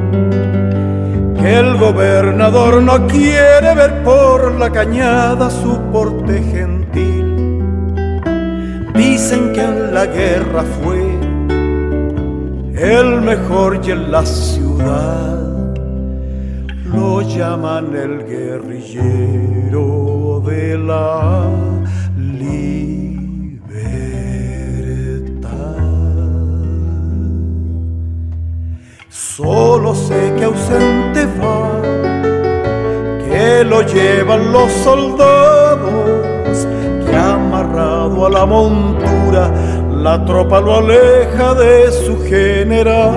Que 1.40 1.60
el 1.60 1.78
gobernador 1.78 2.82
no 2.82 3.06
quiere 3.06 3.76
ver 3.76 4.02
por 4.02 4.56
la 4.56 4.72
cañada 4.72 5.52
su 5.52 5.80
porte 5.92 6.42
gentil. 6.42 7.62
Dicen 8.96 9.54
que 9.54 9.62
en 9.62 9.94
la 9.94 10.08
guerra 10.08 10.64
fue 10.82 11.20
el 12.74 13.22
mejor 13.22 13.82
y 13.86 13.92
en 13.92 14.12
la 14.12 14.26
ciudad 14.26 15.38
lo 16.92 17.22
llaman 17.22 17.96
el 17.96 18.26
guerrillero 18.26 19.22
de 20.44 20.76
la 20.80 21.81
Solo 29.42 29.96
sé 29.96 30.34
que 30.38 30.44
ausente 30.44 31.26
va, 31.42 31.82
que 33.26 33.64
lo 33.64 33.82
llevan 33.82 34.52
los 34.52 34.72
soldados, 34.72 36.68
que 37.04 37.16
amarrado 37.16 38.28
a 38.28 38.30
la 38.30 38.46
montura 38.46 39.52
la 39.90 40.24
tropa 40.26 40.62
lo 40.62 40.78
aleja 40.78 41.56
de 41.56 41.92
su 41.92 42.22
general. 42.24 43.16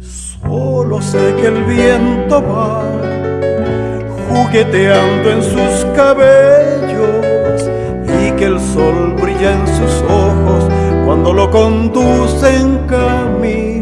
Solo 0.00 1.00
sé 1.00 1.34
que 1.40 1.46
el 1.46 1.64
viento 1.64 2.42
va 2.42 2.82
jugueteando 4.28 5.30
en 5.30 5.42
sus 5.42 5.86
cabellos 5.96 7.70
y 8.20 8.32
que 8.32 8.44
el 8.44 8.60
sol 8.60 9.14
brilla 9.18 9.52
en 9.52 9.66
sus 9.66 10.02
ojos 10.02 10.57
cuando 11.18 11.32
lo 11.34 11.50
conduce 11.50 12.56
en 12.60 12.78
camino 12.86 13.77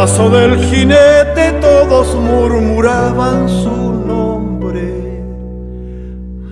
paso 0.00 0.30
del 0.30 0.56
jinete 0.56 1.52
todos 1.60 2.14
murmuraban 2.14 3.46
su 3.50 3.92
nombre, 3.92 5.22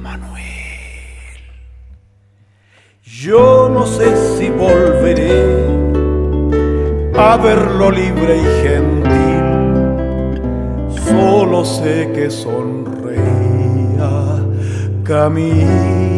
Manuel. 0.03 0.45
Yo 3.03 3.71
no 3.73 3.87
sé 3.87 4.15
si 4.37 4.51
volveré 4.51 5.67
a 7.17 7.39
verlo 7.39 7.91
libre 7.91 8.37
y 8.37 8.45
gentil, 8.67 9.47
solo 11.09 11.65
sé 11.65 12.13
que 12.15 12.31
sonreía 12.31 14.11
camino 15.05 16.18